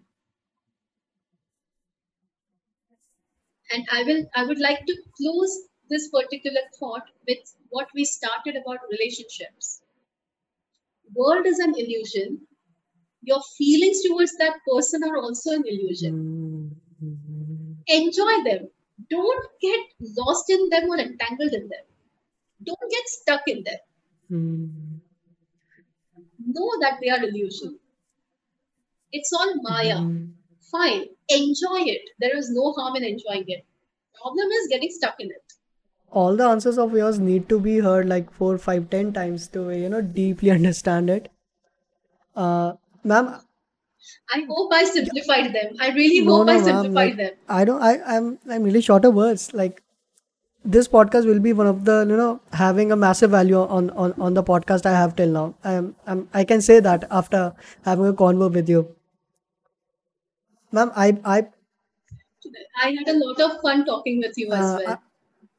And 3.71 3.87
I 3.93 4.03
will 4.03 4.27
I 4.35 4.45
would 4.45 4.59
like 4.59 4.85
to 4.87 5.03
close 5.17 5.69
this 5.89 6.09
particular 6.09 6.61
thought 6.79 7.05
with 7.29 7.39
what 7.71 7.89
we 7.95 8.05
started 8.05 8.57
about 8.57 8.81
relationships. 8.91 9.81
World 11.15 11.47
is 11.47 11.59
an 11.59 11.75
illusion. 11.77 12.41
Your 13.23 13.41
feelings 13.57 14.03
towards 14.03 14.37
that 14.39 14.57
person 14.67 15.03
are 15.05 15.17
also 15.19 15.53
an 15.53 15.65
illusion. 15.67 16.75
Hmm. 17.01 17.07
Hmm. 17.07 17.73
Enjoy 17.89 18.43
them. 18.45 18.69
Don't 19.11 19.47
get 19.61 19.81
lost 20.17 20.51
in 20.51 20.69
them 20.71 20.91
or 20.91 20.99
entangled 20.99 21.53
in 21.53 21.69
them. 21.69 21.85
Don't 22.65 22.91
get 22.91 23.09
stuck 23.09 23.43
in 23.49 23.63
them. 23.65 23.79
Hmm. 24.29 24.67
Know 26.47 26.71
that 26.81 26.99
they 27.01 27.11
are 27.11 27.23
illusion. 27.23 27.79
It's 29.13 29.33
all 29.33 29.55
Maya. 29.63 29.99
Mhm. 29.99 30.33
Fine, 30.71 31.09
enjoy 31.29 31.81
it. 31.95 32.11
There 32.19 32.37
is 32.37 32.51
no 32.51 32.73
harm 32.73 32.97
in 32.97 33.05
enjoying 33.05 33.45
it. 33.49 33.65
Problem 34.15 34.49
is 34.51 34.69
getting 34.69 34.91
stuck 34.91 35.17
in 35.21 35.31
it. 35.31 35.53
All 36.11 36.37
the 36.37 36.45
answers 36.45 36.79
of 36.79 36.93
yours 36.93 37.19
need 37.19 37.49
to 37.49 37.61
be 37.61 37.79
heard 37.79 38.09
like 38.09 38.31
four, 38.33 38.59
five, 38.59 38.89
ten 38.91 39.13
times 39.13 39.49
to 39.49 39.71
you 39.71 39.89
know 39.89 40.01
deeply 40.01 40.51
understand 40.59 41.11
it. 41.11 41.31
Uh, 42.37 42.75
ma'am, 43.05 43.41
I 44.33 44.45
hope 44.49 44.73
I 44.73 44.85
simplified 44.85 45.53
them. 45.53 45.77
I 45.81 45.91
really 45.91 46.25
no, 46.25 46.37
hope 46.37 46.47
no, 46.47 46.53
I 46.53 46.63
simplified 46.63 46.93
Like 46.93 47.17
them. 47.17 47.33
I 47.49 47.65
don't. 47.65 47.83
I 47.83 47.99
I'm 48.17 48.39
I'm 48.49 48.63
really 48.63 48.81
short 48.81 49.05
of 49.05 49.15
words. 49.15 49.53
Like 49.53 49.83
this 50.65 50.89
podcast 50.89 51.27
will 51.27 51.41
be 51.41 51.53
one 51.53 51.67
of 51.67 51.85
the 51.85 52.07
you 52.09 52.17
know 52.17 52.41
having 52.53 52.93
a 52.93 52.97
massive 52.97 53.31
value 53.31 53.59
on 53.59 53.91
on 53.91 54.15
on 54.19 54.35
the 54.35 54.43
podcast 54.43 54.87
I 54.87 54.93
have 54.93 55.17
till 55.17 55.29
now. 55.39 55.55
I'm 55.65 55.95
I'm 56.07 56.29
I 56.35 56.45
can 56.45 56.63
say 56.63 56.81
that 56.81 57.07
after 57.11 57.55
having 57.85 58.07
a 58.07 58.13
convo 58.13 58.53
with 58.53 58.69
you, 58.69 58.87
ma'am. 60.73 60.93
I 60.95 61.09
I 61.25 61.39
I 62.83 62.91
had 62.99 63.09
a 63.09 63.19
lot 63.19 63.41
of 63.41 63.61
fun 63.61 63.85
talking 63.85 64.19
with 64.19 64.37
you 64.37 64.53
as 64.53 64.65
uh, 64.65 64.79
well 64.87 65.03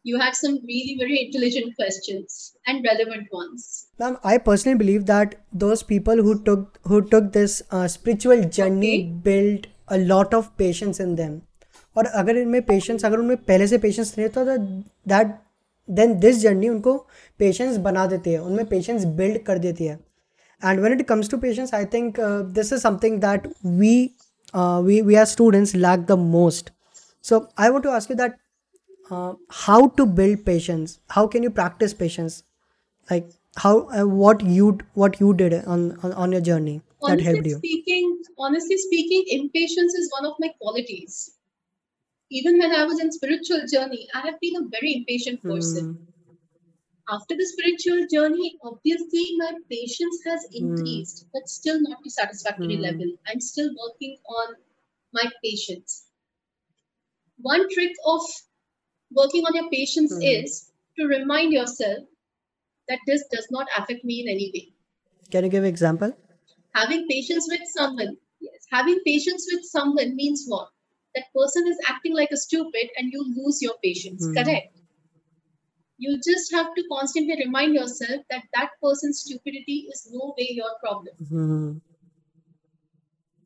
You 0.04 0.18
had 0.18 0.34
some 0.34 0.56
really 0.70 0.96
very 0.98 1.18
intelligent 1.20 1.76
questions 1.76 2.56
and 2.66 2.84
relevant 2.84 3.28
ones. 3.32 3.86
Ma'am, 3.98 4.18
I 4.22 4.36
personally 4.38 4.76
believe 4.76 5.06
that 5.06 5.36
those 5.52 5.82
people 5.82 6.22
who 6.26 6.34
took 6.48 6.78
who 6.84 7.00
took 7.14 7.32
this 7.32 7.62
uh, 7.70 7.88
spiritual 7.88 8.44
journey 8.58 8.94
Okay. 8.94 9.12
built 9.28 9.66
a 9.88 9.98
lot 10.12 10.34
of 10.34 10.50
patience 10.58 11.00
in 11.06 11.16
them. 11.22 11.40
और 11.96 12.06
अगर 12.20 12.36
इनमें 12.36 12.60
patience 12.66 13.04
अगर 13.04 13.18
उनमें 13.18 13.36
पहले 13.48 13.66
से 13.66 13.78
patience 13.78 14.14
नहीं 14.18 14.28
था 14.36 14.44
तो 14.44 14.56
दैट 15.08 15.34
देन 15.88 16.18
दिस 16.20 16.38
जर्नी 16.40 16.68
उनको 16.68 16.96
पेशेंस 17.38 17.76
बना 17.86 18.06
देती 18.12 18.32
है 18.32 18.38
उनमें 18.42 18.66
पेशेंस 18.66 19.04
बिल्ड 19.20 19.42
कर 19.46 19.58
देती 19.66 19.84
है 19.84 19.98
and 20.62 20.80
when 20.80 20.98
it 20.98 21.06
comes 21.08 21.30
to 21.30 21.36
patience 21.44 21.74
I 21.74 21.84
think 21.94 22.20
this 22.58 22.72
is 22.72 22.80
something 22.82 23.20
that 23.20 23.48
we 23.64 23.94
we 24.54 24.96
we 25.02 25.16
as 25.20 25.32
students 25.32 25.74
lack 25.84 26.02
the 26.08 26.16
most 26.16 26.68
so 27.24 27.38
i 27.58 27.70
want 27.70 27.84
to 27.84 27.94
ask 27.94 28.10
you 28.12 28.16
that 28.16 28.36
uh, 29.11 29.33
how 29.49 29.87
to 29.99 30.05
build 30.05 30.45
patience 30.45 30.99
how 31.09 31.27
can 31.27 31.43
you 31.43 31.49
practice 31.49 31.93
patience 31.93 32.43
like 33.11 33.29
how 33.57 33.73
uh, 33.99 34.05
what 34.05 34.41
you 34.41 34.77
what 34.93 35.19
you 35.19 35.33
did 35.33 35.53
on, 35.65 35.91
on 36.03 36.13
on 36.13 36.31
your 36.31 36.41
journey 36.41 36.81
that 37.05 37.21
Honestly 37.21 37.25
helped 37.29 37.45
you 37.47 37.63
speaking, 37.63 38.23
honestly 38.37 38.77
speaking, 38.77 39.25
impatience 39.27 39.93
is 39.95 40.09
one 40.13 40.25
of 40.25 40.37
my 40.39 40.47
qualities. 40.61 41.35
Even 42.31 42.59
when 42.59 42.71
I 42.73 42.85
was 42.85 42.99
in 43.01 43.11
spiritual 43.11 43.67
journey, 43.67 44.07
I 44.13 44.21
have 44.21 44.39
been 44.39 44.55
a 44.57 44.67
very 44.69 44.93
impatient 44.95 45.45
person. 45.45 45.83
Hmm. 45.83 45.93
After 47.09 47.35
the 47.35 47.45
spiritual 47.45 48.07
journey, 48.07 48.57
obviously 48.63 49.35
my 49.35 49.53
patience 49.69 50.23
has 50.23 50.47
Hmm. 50.57 50.99
increased, 51.03 51.25
but 51.33 51.49
still 51.49 51.81
not 51.81 52.01
to 52.05 52.09
satisfactory 52.09 52.77
Hmm. 52.77 52.81
level. 52.81 53.17
I'm 53.27 53.41
still 53.41 53.75
working 53.77 54.17
on 54.25 54.55
my 55.11 55.29
patience. 55.43 56.05
One 57.41 57.67
trick 57.71 57.93
of 58.05 58.21
working 59.11 59.45
on 59.45 59.55
your 59.55 59.69
patience 59.69 60.13
Hmm. 60.13 60.23
is 60.33 60.71
to 60.97 61.05
remind 61.07 61.53
yourself 61.53 61.99
that 62.89 62.99
this 63.07 63.23
does 63.31 63.47
not 63.51 63.67
affect 63.77 64.03
me 64.03 64.21
in 64.21 64.29
any 64.29 64.51
way. 64.55 64.73
can 65.31 65.43
you 65.45 65.49
give 65.49 65.63
an 65.63 65.69
example 65.69 66.13
Having 66.75 67.07
patience 67.07 67.47
with 67.49 67.61
someone, 67.73 68.17
yes, 68.39 68.65
having 68.71 68.99
patience 69.05 69.47
with 69.51 69.63
someone 69.65 70.15
means 70.15 70.45
what? 70.47 70.69
That 71.15 71.25
person 71.35 71.67
is 71.67 71.77
acting 71.87 72.15
like 72.15 72.31
a 72.31 72.37
stupid 72.37 72.89
and 72.97 73.11
you 73.11 73.23
lose 73.37 73.61
your 73.61 73.75
patience, 73.83 74.25
Hmm. 74.25 74.33
correct? 74.37 74.77
You 75.99 76.19
just 76.25 76.51
have 76.53 76.73
to 76.73 76.83
constantly 76.91 77.35
remind 77.37 77.75
yourself 77.75 78.23
that 78.31 78.45
that 78.55 78.71
person's 78.81 79.19
stupidity 79.21 79.87
is 79.91 80.07
no 80.11 80.33
way 80.37 80.47
your 80.51 80.71
problem. 80.79 81.15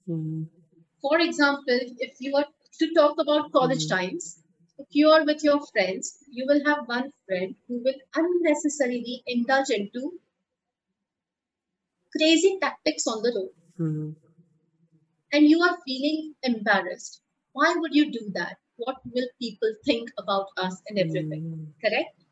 Hmm. 0.08 0.43
For 1.02 1.19
example, 1.19 1.80
if 1.99 2.15
you 2.19 2.36
are 2.36 2.45
to 2.80 2.93
talk 2.93 3.19
about 3.19 3.52
college 3.52 3.86
Hmm. 3.86 3.95
times, 3.95 4.42
you 4.95 5.10
are 5.10 5.25
with 5.25 5.43
your 5.43 5.65
friends, 5.67 6.23
you 6.29 6.45
will 6.47 6.63
have 6.65 6.88
one 6.88 7.12
friend 7.27 7.56
who 7.67 7.84
will 7.84 7.99
unnecessarily 8.15 9.23
indulge 9.27 9.69
into 9.69 10.19
crazy 12.15 12.58
tactics 12.62 13.06
on 13.08 13.21
the 13.23 13.34
road. 13.36 13.49
Hmm. 13.77 14.12
and 15.34 15.49
you 15.49 15.62
are 15.62 15.77
feeling 15.86 16.34
embarrassed. 16.43 17.21
Why 17.51 17.73
would 17.77 17.93
you 17.93 18.12
do 18.12 18.32
that? 18.36 18.58
What 18.77 18.97
will 19.06 19.27
people 19.39 19.73
think 19.86 20.10
about 20.17 20.47
us 20.58 20.82
and 20.88 20.97
everything? 20.97 21.43
Hmm. 21.43 21.65
Correct? 21.82 22.23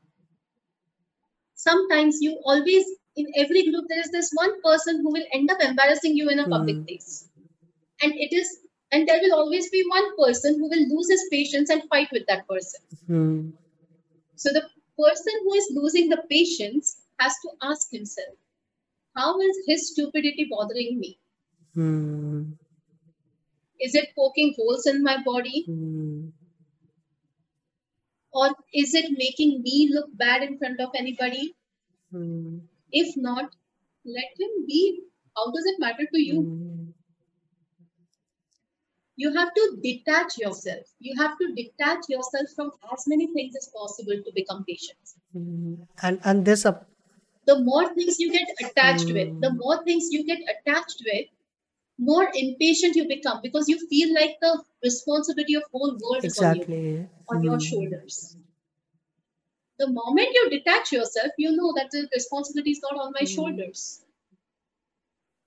Sometimes 1.56 2.18
you 2.22 2.42
always, 2.44 2.86
in 3.16 3.28
every 3.38 3.64
group, 3.64 3.86
there 3.88 4.02
is 4.02 4.12
this 4.12 4.32
one 4.34 4.62
person 4.62 4.98
who 5.02 5.12
will 5.14 5.26
end 5.32 5.50
up 5.50 5.62
embarrassing 5.62 6.18
you 6.18 6.30
in 6.30 6.40
a 6.40 6.48
public 6.50 6.76
Hmm. 6.76 6.84
place. 6.86 7.30
And 8.02 8.14
it 8.16 8.34
is, 8.34 8.60
and 8.92 9.08
there 9.08 9.20
will 9.22 9.34
always 9.34 9.70
be 9.70 9.84
one 9.88 10.16
person 10.18 10.56
who 10.60 10.70
will 10.70 10.88
lose 10.90 11.10
his 11.10 11.28
patience 11.32 11.70
and 11.70 11.84
fight 11.90 12.10
with 12.12 12.24
that 12.28 12.48
person. 12.48 12.82
Hmm. 13.08 13.50
So 14.36 14.52
the 14.52 14.64
person 14.98 15.34
who 15.44 15.54
is 15.54 15.72
losing 15.74 16.10
the 16.10 16.24
patience 16.30 17.02
has 17.20 17.34
to 17.44 17.50
ask 17.62 17.92
himself, 17.92 18.36
how 19.16 19.40
is 19.40 19.58
his 19.68 19.92
stupidity 19.92 20.48
bothering 20.50 21.00
me? 21.00 21.20
Hmm. 21.76 22.52
Is 23.80 23.96
it 23.96 24.10
poking 24.16 24.54
holes 24.58 24.86
in 24.86 25.04
my 25.04 25.18
body? 25.24 25.64
Hmm. 25.66 26.30
or 28.34 28.50
is 28.74 28.94
it 28.94 29.12
making 29.18 29.62
me 29.62 29.90
look 29.94 30.10
bad 30.18 30.44
in 30.44 30.58
front 30.58 30.80
of 30.80 30.90
anybody? 30.96 31.56
Hmm. 32.12 32.60
If 32.92 33.16
not, 33.18 33.52
let 34.06 34.40
him 34.40 34.66
be. 34.68 35.02
How 35.36 35.52
does 35.52 35.66
it 35.66 35.80
matter 35.80 36.06
to 36.14 36.22
you? 36.22 36.48
You 39.22 39.34
have 39.40 39.54
to 39.60 39.66
detach 39.82 40.38
yourself. 40.38 40.86
You 41.00 41.14
have 41.22 41.38
to 41.42 41.54
detach 41.62 42.10
yourself 42.10 42.48
from 42.56 42.72
as 42.94 43.06
many 43.08 43.28
things 43.36 43.56
as 43.56 43.70
possible 43.80 44.18
to 44.26 44.32
become 44.42 44.66
patient. 44.66 45.00
Hmm. 45.34 45.84
and 46.04 46.20
and 46.24 46.46
this 46.46 46.66
up 46.66 46.88
The 47.46 47.60
more 47.60 47.94
things 47.94 48.18
you 48.20 48.32
get 48.32 48.48
attached 48.60 49.14
with, 49.14 49.30
the 49.42 49.54
more 49.54 49.84
things 49.84 50.12
you 50.12 50.24
get 50.26 50.40
attached 50.40 51.04
with, 51.06 51.28
more 51.98 52.32
impatient 52.36 52.96
you 52.96 53.08
become 53.08 53.42
because 53.44 53.70
you 53.70 53.88
feel 53.90 54.14
like 54.14 54.40
the 54.42 54.64
responsibility 54.84 55.56
of 55.56 55.64
whole 55.72 55.98
world 56.00 56.26
is 56.26 56.38
on 56.38 56.54
you, 56.54 56.66
exactly 56.66 57.10
on 57.30 57.44
your 57.44 57.60
Hmm. 57.60 57.62
shoulders. 57.62 58.38
The 59.80 59.88
moment 59.90 60.30
you 60.34 60.50
detach 60.50 60.94
yourself, 60.94 61.34
you 61.38 61.52
know 61.52 61.74
that 61.74 61.92
the 61.92 62.08
responsibility 62.14 62.72
is 62.72 62.80
not 62.82 62.96
on 62.98 63.12
my 63.12 63.26
Hmm. 63.26 63.26
shoulders 63.26 64.06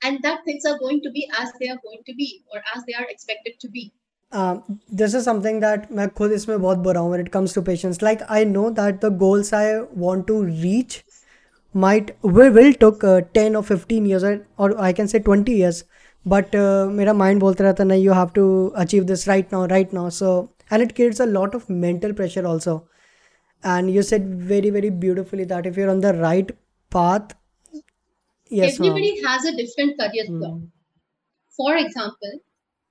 And 0.04 0.20
that 0.24 0.44
things 0.46 0.66
are 0.66 0.78
going 0.80 1.02
to 1.02 1.12
be 1.12 1.30
as 1.40 1.52
they 1.60 1.70
are 1.70 1.80
going 1.84 2.04
to 2.06 2.14
be 2.16 2.44
or 2.54 2.62
as 2.76 2.84
they 2.86 2.94
are 2.94 3.08
expected 3.10 3.60
to 3.60 3.70
be. 3.70 3.92
um, 4.32 4.80
this 4.92 5.14
is 5.14 5.24
something 5.24 5.60
that 5.62 5.92
मैं 5.92 6.08
खुद 6.18 6.32
इसमें 6.32 6.62
बहुत 6.62 6.78
बुरा 6.88 7.02
हूँ 7.02 7.12
when 7.12 7.22
it 7.22 7.32
comes 7.36 7.54
to 7.54 7.62
patience 7.70 8.02
like 8.08 8.22
I 8.30 8.44
know 8.50 8.70
that 8.80 9.00
the 9.02 9.10
goals 9.24 9.52
I 9.54 9.64
want 10.04 10.28
to 10.28 10.44
reach 10.44 11.04
might 11.74 12.12
will, 12.24 12.52
will 12.52 12.74
took 12.74 13.04
uh, 13.04 13.22
10 13.34 13.56
or 13.56 13.64
15 13.64 14.06
years 14.06 14.24
or, 14.24 14.46
or 14.58 14.80
I 14.80 14.94
can 14.94 15.08
say 15.08 15.20
20 15.20 15.52
years 15.52 15.84
but 16.26 16.54
uh, 16.56 16.86
मेरा 17.00 17.14
mind 17.24 17.40
बोलता 17.42 17.64
रहता 17.64 17.84
नहीं 17.84 18.04
you 18.04 18.14
have 18.20 18.34
to 18.34 18.46
achieve 18.76 19.08
this 19.08 19.28
right 19.28 19.52
now 19.52 19.66
right 19.74 19.94
now 19.94 20.08
so 20.10 20.52
and 20.72 20.84
it 20.84 20.96
creates 20.96 21.20
a 21.20 21.26
lot 21.26 21.56
of 21.56 21.70
mental 21.70 22.14
pressure 22.14 22.46
also 22.46 22.76
and 23.64 23.92
you 23.92 24.02
said 24.04 24.28
very 24.54 24.70
very 24.70 24.90
beautifully 24.90 25.44
that 25.46 25.66
if 25.66 25.78
you're 25.78 25.90
on 25.90 26.02
the 26.02 26.14
right 26.14 26.52
path 26.92 27.36
yes 28.49 28.79
ma'am 28.79 28.91
Everybody 28.91 29.23
has 29.23 29.45
a 29.45 29.57
different 29.57 29.99
career 29.99 30.25
path. 30.25 30.51
Hmm. 30.51 30.65
For 31.57 31.77
example, 31.77 32.41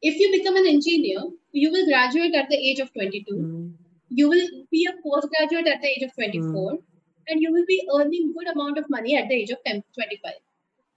if 0.02 0.20
you 0.20 0.32
become 0.32 0.56
an 0.56 0.68
engineer, 0.68 1.22
you 1.52 1.72
will 1.72 1.86
graduate 1.86 2.36
at 2.36 2.50
the 2.50 2.56
age 2.56 2.80
of 2.80 2.94
22. 2.94 3.36
Hmm. 3.36 3.70
You 4.10 4.30
will 4.30 4.48
be 4.72 4.88
a 4.90 4.94
postgraduate 5.02 5.68
at 5.68 5.82
the 5.82 5.88
age 5.88 6.04
of 6.04 6.14
24. 6.16 6.78
And 7.28 7.42
you 7.42 7.52
will 7.52 7.66
be 7.68 7.88
earning 7.96 8.34
good 8.38 8.50
amount 8.54 8.78
of 8.78 8.90
money 8.90 9.16
at 9.18 9.30
the 9.30 9.36
age 9.36 9.50
of 9.50 9.58
10, 9.66 9.82
25. 9.94 10.34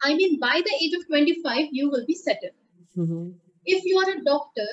I 0.03 0.15
mean, 0.15 0.39
by 0.41 0.61
the 0.65 0.75
age 0.83 0.93
of 0.95 1.07
25, 1.07 1.69
you 1.71 1.89
will 1.89 2.05
be 2.07 2.15
settled. 2.15 2.53
Hmm. 2.95 3.31
If 3.65 3.85
you 3.85 3.99
are 3.99 4.11
a 4.11 4.25
doctor, 4.25 4.67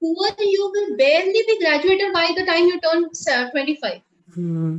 poor 0.00 0.28
you 0.38 0.70
will 0.74 0.96
barely 0.96 1.32
be 1.32 1.58
graduated 1.58 2.12
by 2.12 2.32
the 2.36 2.44
time 2.44 2.64
you 2.66 2.80
turn 2.80 3.04
uh, 3.04 3.50
25. 3.50 4.00
Hmm. 4.34 4.78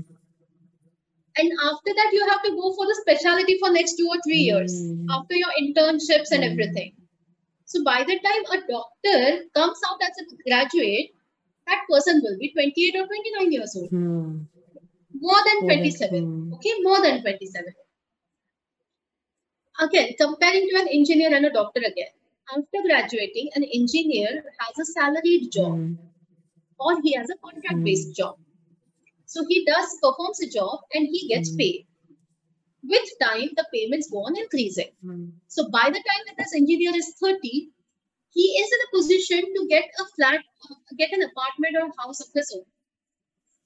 And 1.39 1.51
after 1.63 1.93
that, 1.97 2.09
you 2.13 2.27
have 2.27 2.41
to 2.43 2.51
go 2.51 2.73
for 2.73 2.85
the 2.87 2.95
specialty 3.01 3.57
for 3.59 3.71
next 3.71 3.95
two 3.97 4.07
or 4.09 4.19
three 4.25 4.43
years 4.49 4.73
Hmm. 4.73 5.09
after 5.17 5.35
your 5.35 5.53
internships 5.61 6.31
and 6.31 6.43
Hmm. 6.43 6.51
everything. 6.51 6.93
So 7.65 7.83
by 7.83 8.03
the 8.03 8.17
time 8.27 8.43
a 8.55 8.59
doctor 8.67 9.45
comes 9.53 9.79
out 9.89 10.01
as 10.01 10.15
a 10.23 10.25
graduate, 10.47 11.11
that 11.67 11.83
person 11.89 12.21
will 12.23 12.37
be 12.39 12.51
28 12.53 12.95
or 12.95 13.05
29 13.07 13.51
years 13.51 13.75
old. 13.75 13.89
Hmm. 13.89 14.43
More 15.27 15.41
than 15.47 15.61
27. 15.65 16.23
hmm. 16.25 16.53
Okay, 16.55 16.73
more 16.81 17.01
than 17.01 17.21
27. 17.21 17.73
Again, 19.79 20.13
comparing 20.19 20.67
to 20.69 20.75
an 20.81 20.87
engineer 20.87 21.33
and 21.33 21.45
a 21.45 21.51
doctor 21.53 21.79
again. 21.81 22.13
After 22.51 22.81
graduating, 22.83 23.49
an 23.55 23.63
engineer 23.63 24.43
has 24.59 24.79
a 24.79 24.85
salaried 24.91 25.51
job 25.51 25.73
Hmm. 25.73 25.93
or 26.79 27.01
he 27.01 27.13
has 27.13 27.29
a 27.29 27.37
contract 27.37 27.83
based 27.83 28.15
job. 28.15 28.37
So 29.27 29.45
he 29.49 29.65
does 29.65 29.89
performs 30.03 30.41
a 30.41 30.49
job 30.49 30.79
and 30.93 31.07
he 31.07 31.27
gets 31.29 31.51
Hmm. 31.51 31.57
paid. 31.57 31.87
with 32.83 33.09
time, 33.21 33.49
the 33.57 33.65
payments 33.73 34.09
go 34.09 34.19
on 34.27 34.37
increasing. 34.37 34.91
Hmm. 35.01 35.29
So 35.47 35.69
by 35.69 35.85
the 35.95 36.03
time 36.09 36.23
that 36.27 36.37
this 36.37 36.55
engineer 36.55 36.93
is 36.95 37.13
30, 37.21 37.71
he 38.31 38.45
is 38.61 38.69
in 38.75 38.79
a 38.85 38.91
position 38.97 39.41
to 39.55 39.67
get 39.67 39.85
a 39.99 40.05
flat, 40.15 40.41
get 40.97 41.11
an 41.11 41.23
apartment 41.23 41.75
or 41.79 41.87
a 41.87 42.01
house 42.01 42.21
of 42.21 42.27
his 42.33 42.51
own. 42.57 42.65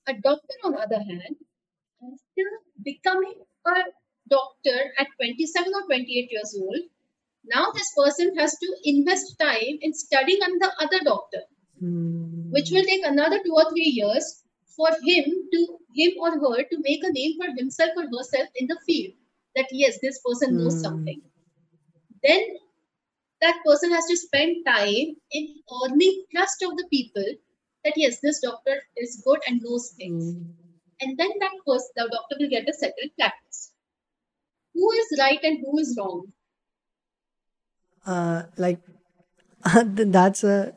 A 0.07 0.13
doctor, 0.21 0.55
on 0.63 0.71
the 0.73 0.79
other 0.79 0.99
hand, 1.03 1.35
after 2.03 2.47
becoming 2.83 3.35
a 3.67 3.75
doctor 4.29 4.79
at 4.97 5.07
27 5.17 5.73
or 5.73 5.83
28 5.83 6.31
years 6.31 6.57
old, 6.59 6.81
now 7.45 7.71
this 7.71 7.93
person 7.95 8.35
has 8.37 8.57
to 8.57 8.75
invest 8.85 9.37
time 9.39 9.77
in 9.81 9.93
studying 9.93 10.41
under 10.43 10.71
other 10.79 11.01
doctor, 11.03 11.43
Hmm. 11.79 12.49
which 12.51 12.71
will 12.71 12.83
take 12.85 13.05
another 13.05 13.39
two 13.43 13.53
or 13.53 13.69
three 13.69 13.91
years 14.01 14.43
for 14.75 14.89
him 15.03 15.25
to 15.53 15.79
him 15.95 16.11
or 16.19 16.31
her 16.39 16.63
to 16.63 16.77
make 16.79 17.03
a 17.03 17.11
name 17.11 17.37
for 17.37 17.49
himself 17.57 17.91
or 17.97 18.05
herself 18.17 18.49
in 18.55 18.67
the 18.67 18.79
field. 18.85 19.13
That 19.55 19.67
yes, 19.71 19.99
this 20.01 20.19
person 20.25 20.57
knows 20.57 20.79
Hmm. 20.79 20.81
something. 20.81 21.21
Then 22.23 22.57
that 23.41 23.61
person 23.65 23.91
has 23.91 24.05
to 24.07 24.17
spend 24.17 24.65
time 24.65 25.17
in 25.31 25.61
earning 25.83 26.25
trust 26.31 26.61
of 26.63 26.77
the 26.77 26.87
people 26.89 27.25
that 27.83 27.93
yes, 27.97 28.19
this 28.21 28.39
doctor 28.41 28.81
is 28.97 29.21
good 29.25 29.39
and 29.47 29.61
knows 29.61 29.91
things. 29.91 30.35
Hmm. 30.35 30.51
And 31.01 31.17
then 31.17 31.31
that 31.39 31.53
person, 31.67 31.89
the 31.95 32.09
doctor 32.11 32.37
will 32.39 32.49
get 32.49 32.69
a 32.69 32.73
settled 32.73 33.11
practice. 33.17 33.73
Who 34.73 34.91
is 34.91 35.17
right 35.17 35.39
and 35.43 35.59
who 35.59 35.79
is 35.79 35.95
wrong? 35.97 36.33
Uh, 38.05 38.43
like 38.57 38.79
that's 39.85 40.43
a 40.43 40.75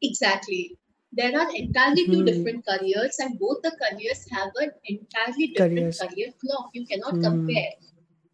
Exactly. 0.00 0.78
There 1.16 1.36
are 1.36 1.48
entirely 1.52 2.08
two 2.12 2.22
Hmm. 2.22 2.24
different 2.24 2.64
careers, 2.64 3.18
and 3.18 3.40
both 3.40 3.62
the 3.62 3.72
careers 3.82 4.24
have 4.30 4.52
an 4.54 4.70
entirely 4.84 5.48
different 5.48 5.90
Careers. 5.90 5.98
career 5.98 6.32
clock. 6.40 6.70
You 6.74 6.86
cannot 6.86 7.16
Hmm. 7.16 7.20
compare. 7.20 7.72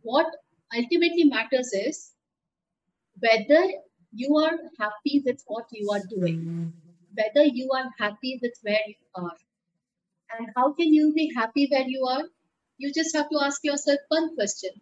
What 0.03 0.27
ultimately 0.77 1.25
matters 1.25 1.73
is 1.73 2.13
whether 3.19 3.65
you 4.11 4.37
are 4.37 4.59
happy 4.79 5.23
with 5.25 5.41
what 5.47 5.67
you 5.73 5.91
are 5.91 6.03
doing, 6.11 6.37
Hmm. 6.45 6.69
whether 7.15 7.45
you 7.45 7.71
are 7.73 7.91
happy 7.99 8.39
with 8.43 8.55
where 8.63 8.83
you 8.89 8.97
are. 9.15 9.39
And 10.31 10.49
how 10.57 10.73
can 10.75 10.93
you 10.95 11.13
be 11.15 11.33
happy 11.35 11.69
where 11.71 11.87
you 11.89 12.05
are? 12.07 12.29
You 12.79 12.93
just 12.93 13.15
have 13.17 13.31
to 13.31 13.41
ask 13.43 13.65
yourself 13.65 14.01
one 14.09 14.35
question 14.35 14.73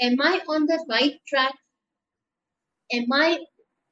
Am 0.00 0.18
I 0.22 0.40
on 0.48 0.64
the 0.64 0.82
right 0.88 1.20
track? 1.26 1.54
Am 2.92 3.10
I 3.12 3.46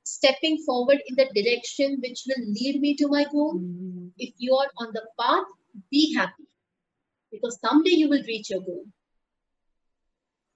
stepping 0.07 0.59
forward 0.65 0.99
in 1.07 1.17
the 1.17 1.27
direction 1.35 1.99
which 2.03 2.23
will 2.27 2.45
lead 2.59 2.81
me 2.81 2.95
to 2.97 3.09
my 3.09 3.25
goal? 3.25 3.59
Hmm. 3.59 4.09
If 4.17 4.35
you 4.39 4.55
are 4.55 4.69
on 4.79 4.93
the 4.93 5.03
path, 5.21 5.45
be 5.91 6.15
happy 6.15 6.47
because 7.33 7.59
someday 7.61 7.97
you 8.03 8.09
will 8.09 8.23
reach 8.27 8.51
your 8.51 8.61
goal. 8.61 8.85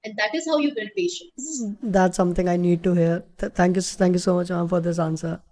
And 0.04 0.14
that 0.16 0.34
is 0.34 0.46
how 0.46 0.58
you 0.58 0.74
build 0.74 0.88
patience. 0.96 1.64
That's 1.82 2.16
something 2.16 2.48
I 2.48 2.56
need 2.56 2.82
to 2.84 2.94
hear. 2.94 3.24
Th- 3.38 3.52
thank 3.52 3.76
you, 3.76 3.82
thank 3.82 4.14
you 4.14 4.18
so 4.18 4.34
much, 4.36 4.48
ma'am, 4.50 4.68
for 4.68 4.80
this 4.80 4.98
answer. 4.98 5.42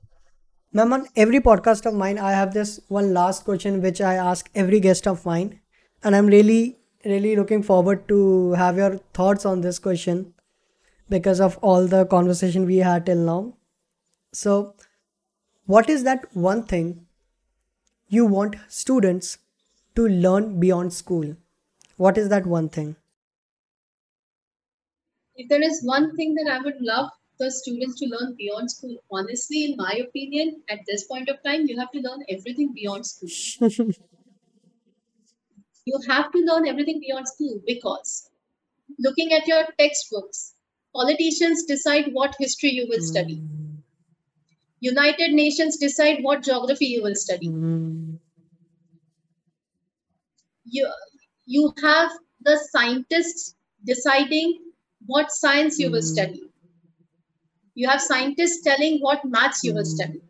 Ma'am, 0.73 0.93
on 0.93 1.07
every 1.17 1.41
podcast 1.41 1.85
of 1.85 1.95
mine, 1.95 2.19
I 2.19 2.33
have 2.33 2.55
this 2.55 2.81
one 2.89 3.13
last 3.13 3.45
question 3.45 3.83
which 3.83 4.01
I 4.01 4.15
ask 4.15 4.49
every 4.55 4.81
guest 4.81 5.07
of 5.07 5.27
mine, 5.27 5.61
and 6.03 6.17
I'm 6.17 6.27
really, 6.27 6.79
really 7.05 7.37
looking 7.37 7.63
forward 7.63 8.09
to 8.09 8.53
have 8.53 8.77
your 8.77 8.99
thoughts 9.13 9.45
on 9.45 9.61
this 9.61 9.79
question 9.79 10.35
because 11.11 11.41
of 11.41 11.59
all 11.59 11.87
the 11.87 12.07
conversation 12.07 12.65
we 12.65 12.77
had 12.79 13.07
till 13.07 13.17
now. 13.17 13.58
So, 14.33 14.75
what 15.67 15.91
is 15.91 16.05
that 16.05 16.35
one 16.37 16.65
thing 16.65 17.07
you 18.09 18.27
want 18.27 18.57
students 18.69 19.39
to 19.95 20.09
learn 20.09 20.59
beyond 20.59 20.93
school? 20.93 21.37
What 21.97 22.19
is 22.19 22.29
that 22.29 22.45
one 22.45 22.69
thing? 22.69 22.97
If 25.37 25.49
there 25.49 25.63
is 25.63 25.81
one 25.83 26.15
thing 26.17 26.35
that 26.35 26.53
I 26.53 26.59
would 26.63 26.83
love 26.83 27.09
the 27.39 27.51
students 27.51 27.99
to 28.01 28.07
learn 28.07 28.35
beyond 28.35 28.71
school, 28.71 28.99
honestly, 29.11 29.65
in 29.65 29.77
my 29.79 29.93
opinion, 30.07 30.63
at 30.69 30.81
this 30.87 31.05
point 31.05 31.31
of 31.31 31.43
time, 31.43 31.67
you 31.67 31.79
have 31.79 31.91
to 31.93 32.01
learn 32.01 32.25
everything 32.29 32.75
beyond 32.75 33.07
school. 33.07 33.31
You 35.87 35.99
have 36.07 36.31
to 36.31 36.39
learn 36.39 36.69
everything 36.69 37.01
beyond 37.01 37.27
school 37.27 37.61
because 37.67 38.31
looking 38.99 39.33
at 39.33 39.47
your 39.47 39.65
textbooks, 39.79 40.55
politicians 40.95 41.65
decide 41.65 42.13
what 42.15 42.37
history 42.39 42.71
you 42.71 42.87
will 42.89 43.01
study. 43.03 43.37
Hmm. 43.37 43.68
United 44.81 45.33
Nations 45.33 45.77
decide 45.77 46.23
what 46.23 46.43
geography 46.43 46.87
you 46.87 47.03
will 47.03 47.15
study. 47.15 47.49
Hmm. 47.49 48.15
You, 50.65 50.89
you 51.47 51.73
have 51.83 52.11
the 52.43 52.59
scientists 52.71 53.55
deciding 53.85 54.59
what 55.07 55.31
science 55.33 55.79
you 55.79 55.91
will 55.91 56.03
Hmm. 56.03 56.15
study. 56.15 56.43
You 57.75 57.89
have 57.89 58.01
scientists 58.03 58.63
telling 58.63 58.99
what 59.01 59.25
maths 59.25 59.65
you 59.65 59.75
will 59.75 59.85
Hmm. 59.85 59.97
study. 59.97 60.23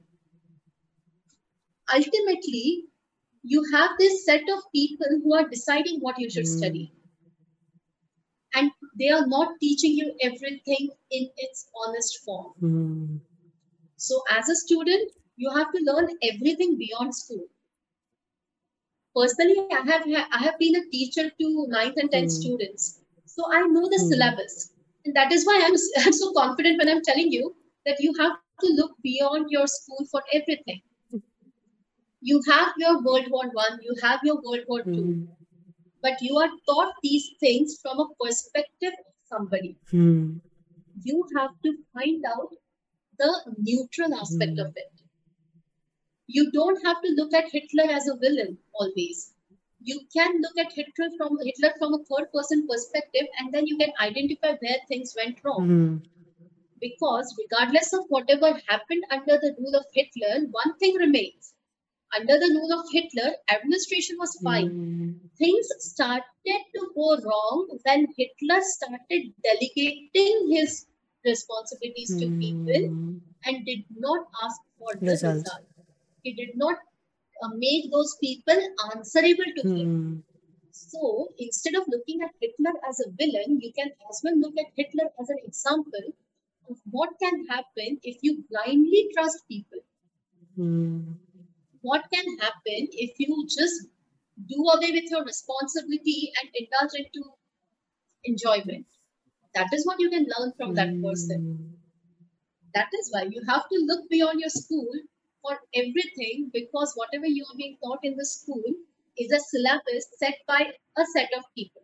Ultimately, 1.94 2.84
you 3.42 3.64
have 3.72 3.90
this 3.98 4.24
set 4.24 4.42
of 4.48 4.61
people 4.74 5.06
who 5.22 5.34
are 5.34 5.48
deciding 5.48 6.00
what 6.00 6.18
you 6.18 6.30
should 6.30 6.46
Hmm. 6.46 6.58
study. 6.58 6.92
And 8.54 8.70
they 8.98 9.08
are 9.08 9.26
not 9.26 9.61
teaching 9.61 9.92
you 9.92 10.14
everything 10.22 10.90
in 11.11 11.30
its 11.37 11.68
honest 11.74 12.18
form. 12.24 12.52
Hmm. 12.61 13.16
So, 13.98 14.22
as 14.30 14.48
a 14.48 14.56
student, 14.56 15.12
you 15.37 15.50
have 15.54 15.72
to 15.72 15.82
learn 15.84 16.08
everything 16.22 16.78
beyond 16.78 17.14
school. 17.14 17.46
Personally, 19.14 19.58
I 19.58 19.70
have 19.74 20.02
I 20.32 20.38
have 20.44 20.58
been 20.58 20.76
a 20.76 20.84
teacher 20.90 21.30
to 21.30 21.66
ninth 21.68 21.96
and 21.98 22.11
tenth 22.11 22.24
Hmm. 22.24 22.28
students, 22.28 23.00
so 23.26 23.44
I 23.52 23.62
know 23.66 23.88
the 23.88 23.98
Hmm. 23.98 24.08
syllabus, 24.08 24.72
and 25.04 25.14
that 25.16 25.32
is 25.32 25.44
why 25.46 25.61
I'm 25.64 25.76
I'm 26.06 26.12
so 26.12 26.32
confident 26.32 26.78
when 26.78 26.88
I'm 26.88 27.02
telling 27.02 27.32
you 27.32 27.54
that 27.87 28.00
you 28.00 28.14
have 28.20 28.37
to 28.62 28.68
look 28.80 28.96
beyond 29.02 29.50
your 29.50 29.66
school 29.66 30.06
for 30.11 30.22
everything. 30.32 30.82
You 32.20 32.40
have 32.48 32.74
your 32.78 33.02
World 33.02 33.26
War 33.30 33.48
One, 33.52 33.80
you 33.82 33.94
have 34.02 34.20
your 34.22 34.40
World 34.40 34.64
War 34.68 34.84
Two, 34.94 35.12
Hmm. 35.12 35.24
but 36.02 36.20
you 36.22 36.37
are 36.38 36.50
taught 36.68 36.94
these 37.02 37.30
things 37.40 37.78
from 37.82 38.00
a 38.00 38.08
perspective 38.20 38.92
of 39.06 39.14
somebody. 39.24 39.76
Hmm. 39.90 40.38
You 41.02 41.26
have 41.37 41.50
to 41.64 41.76
find 41.94 42.24
out 42.26 42.52
the 43.18 43.54
neutral 43.59 44.14
aspect 44.14 44.52
Hmm. 44.54 44.66
of 44.66 44.76
it. 44.76 44.92
You 46.28 46.50
don't 46.52 46.85
have 46.85 47.02
to 47.02 47.09
look 47.16 47.35
at 47.35 47.50
Hitler 47.50 47.85
as 47.90 48.07
a 48.07 48.16
villain 48.16 48.59
always. 48.74 49.33
You 49.83 50.00
can 50.14 50.40
look 50.40 50.57
at 50.59 50.72
Hitler 50.72 51.11
from 51.16 51.38
Hitler 51.42 51.72
from 51.78 51.94
a 51.94 52.04
third 52.04 52.31
person 52.33 52.66
perspective, 52.68 53.26
and 53.38 53.52
then 53.52 53.66
you 53.66 53.76
can 53.78 53.92
identify 54.00 54.52
where 54.61 54.78
things 54.88 55.14
went 55.16 55.38
wrong. 55.44 55.66
Hmm. 55.66 55.96
Because 56.81 57.35
regardless 57.38 57.92
of 57.92 58.04
whatever 58.09 58.52
happened 58.68 59.04
under 59.11 59.38
the 59.38 59.54
rule 59.59 59.74
of 59.76 59.87
Hitler, 59.92 60.46
one 60.50 60.76
thing 60.78 60.94
remains. 60.96 61.54
Under 62.18 62.38
the 62.38 62.50
rule 62.54 62.72
of 62.78 62.87
Hitler, 62.92 63.35
administration 63.50 64.16
was 64.18 64.38
fine. 64.44 64.68
Hmm. 64.70 65.12
Things 65.38 65.68
started 65.81 66.24
to 66.74 66.92
go 66.94 67.16
wrong 67.18 67.78
when 67.85 68.07
Hitler 68.16 68.61
started 68.62 69.35
delegating 69.42 70.50
his 70.50 70.87
responsibilities 71.24 72.16
to 72.20 72.26
people 72.38 72.83
Hmm. 72.88 73.18
and 73.44 73.64
did 73.66 73.85
not 73.96 74.26
ask 74.44 74.61
for 74.78 74.94
the 74.94 75.07
Results. 75.12 75.44
result. 75.44 75.64
He 76.22 76.33
did 76.35 76.57
not 76.57 76.78
uh, 77.42 77.48
make 77.57 77.90
those 77.90 78.16
people 78.20 78.61
answerable 78.94 79.50
to 79.57 79.62
him. 79.68 79.88
Hmm. 79.88 80.20
So 80.72 81.33
instead 81.38 81.74
of 81.74 81.85
looking 81.88 82.22
at 82.22 82.35
Hitler 82.40 82.72
as 82.88 83.00
a 83.00 83.11
villain, 83.11 83.61
you 83.61 83.72
can 83.72 83.90
as 84.11 84.20
well 84.24 84.37
look 84.38 84.54
at 84.59 84.72
Hitler 84.76 85.09
as 85.20 85.28
an 85.28 85.38
example 85.44 86.07
of 86.70 86.76
what 86.90 87.11
can 87.20 87.46
happen 87.46 87.98
if 88.02 88.18
you 88.22 88.44
blindly 88.50 89.11
trust 89.14 89.46
people. 89.48 89.81
Hmm. 90.57 91.12
What 91.81 92.04
can 92.12 92.38
happen 92.38 92.88
if 92.92 93.18
you 93.18 93.46
just 93.46 93.87
do 94.46 94.57
away 94.74 94.92
with 94.92 95.11
your 95.11 95.24
responsibility 95.24 96.33
and 96.40 96.50
indulge 96.54 96.94
into 96.94 97.31
enjoyment? 98.24 98.87
That 99.58 99.72
is 99.72 99.84
what 99.84 99.98
you 99.98 100.09
can 100.09 100.26
learn 100.38 100.52
from 100.56 100.74
that 100.74 101.02
person. 101.02 101.40
Hmm. 101.42 101.68
That 102.74 102.90
is 102.98 103.09
why 103.11 103.22
you 103.22 103.42
have 103.48 103.68
to 103.68 103.78
look 103.86 104.09
beyond 104.09 104.38
your 104.38 104.50
school 104.50 104.88
for 105.42 105.59
everything 105.74 106.50
because 106.52 106.92
whatever 106.94 107.26
you 107.26 107.44
are 107.44 107.56
being 107.56 107.76
taught 107.82 107.98
in 108.04 108.16
the 108.16 108.24
school 108.24 108.62
is 109.16 109.32
a 109.32 109.40
syllabus 109.40 110.06
set 110.16 110.36
by 110.46 110.61
a 110.96 111.04
set 111.12 111.30
of 111.36 111.42
people. 111.56 111.82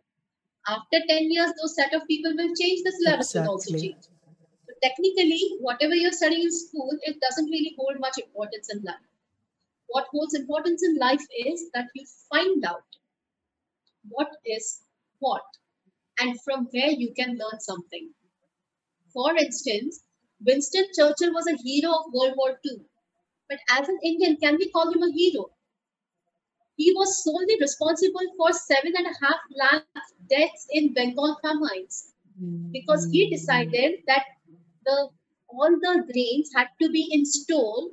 After 0.69 0.99
10 1.09 1.31
years, 1.31 1.51
those 1.61 1.75
set 1.75 1.93
of 1.93 2.07
people 2.07 2.31
will 2.37 2.55
change, 2.55 2.83
the 2.83 2.93
syllabus 2.99 3.33
will 3.33 3.49
also 3.49 3.77
change. 3.77 4.03
So 4.03 4.73
technically, 4.81 5.41
whatever 5.59 5.95
you're 5.95 6.13
studying 6.13 6.43
in 6.43 6.51
school, 6.51 6.97
it 7.01 7.19
doesn't 7.19 7.49
really 7.49 7.75
hold 7.77 7.99
much 7.99 8.17
importance 8.17 8.73
in 8.73 8.83
life. 8.83 9.05
What 9.87 10.07
holds 10.11 10.33
importance 10.33 10.81
in 10.81 10.97
life 10.97 11.25
is 11.45 11.69
that 11.73 11.87
you 11.93 12.05
find 12.29 12.63
out 12.63 12.83
what 14.07 14.29
is 14.45 14.81
what 15.19 15.43
and 16.19 16.39
from 16.41 16.67
where 16.71 16.91
you 16.91 17.13
can 17.13 17.37
learn 17.37 17.59
something. 17.59 18.13
For 19.13 19.35
instance, 19.35 20.03
Winston 20.45 20.85
Churchill 20.95 21.33
was 21.33 21.47
a 21.47 21.57
hero 21.63 21.91
of 21.91 22.13
World 22.13 22.35
War 22.37 22.59
II. 22.65 22.85
But 23.49 23.59
as 23.69 23.87
an 23.89 23.99
Indian, 24.03 24.37
can 24.37 24.57
we 24.57 24.69
call 24.71 24.91
him 24.91 25.03
a 25.03 25.11
hero? 25.11 25.51
he 26.77 26.91
was 26.93 27.23
solely 27.23 27.57
responsible 27.59 28.27
for 28.37 28.51
seven 28.51 28.93
and 28.97 29.07
a 29.07 29.25
half 29.25 29.39
lakh 29.57 29.85
deaths 30.29 30.67
in 30.71 30.93
Bengal 30.93 31.37
famines 31.41 32.13
because 32.71 33.07
he 33.11 33.29
decided 33.29 34.01
that 34.07 34.25
the 34.85 35.09
all 35.47 35.71
the 35.79 36.03
grains 36.11 36.51
had 36.53 36.67
to 36.81 36.89
be 36.89 37.07
installed 37.11 37.91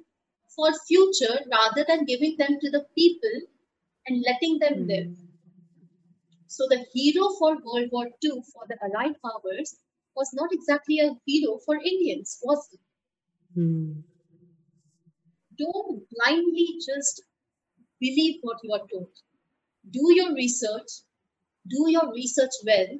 for 0.56 0.72
future 0.88 1.38
rather 1.50 1.84
than 1.88 2.04
giving 2.04 2.36
them 2.38 2.58
to 2.60 2.70
the 2.70 2.84
people 2.96 3.36
and 4.06 4.22
letting 4.26 4.58
them 4.58 4.86
live. 4.86 5.16
So 6.52 6.66
the 6.68 6.84
hero 6.92 7.30
for 7.38 7.56
World 7.64 7.88
War 7.92 8.08
II 8.22 8.42
for 8.52 8.66
the 8.68 8.76
Allied 8.84 9.16
powers 9.22 9.74
was 10.14 10.34
not 10.34 10.52
exactly 10.52 10.98
a 10.98 11.16
hero 11.24 11.58
for 11.64 11.76
Indians, 11.76 12.38
was 12.42 12.68
he? 12.70 12.78
Hmm. 13.54 14.00
Don't 15.56 16.06
blindly 16.10 16.76
just 16.86 17.22
believe 17.98 18.40
what 18.42 18.58
you 18.62 18.74
are 18.74 18.86
told. 18.92 19.08
Do 19.90 20.12
your 20.14 20.34
research, 20.34 20.90
do 21.70 21.90
your 21.90 22.12
research 22.12 22.52
well, 22.66 22.98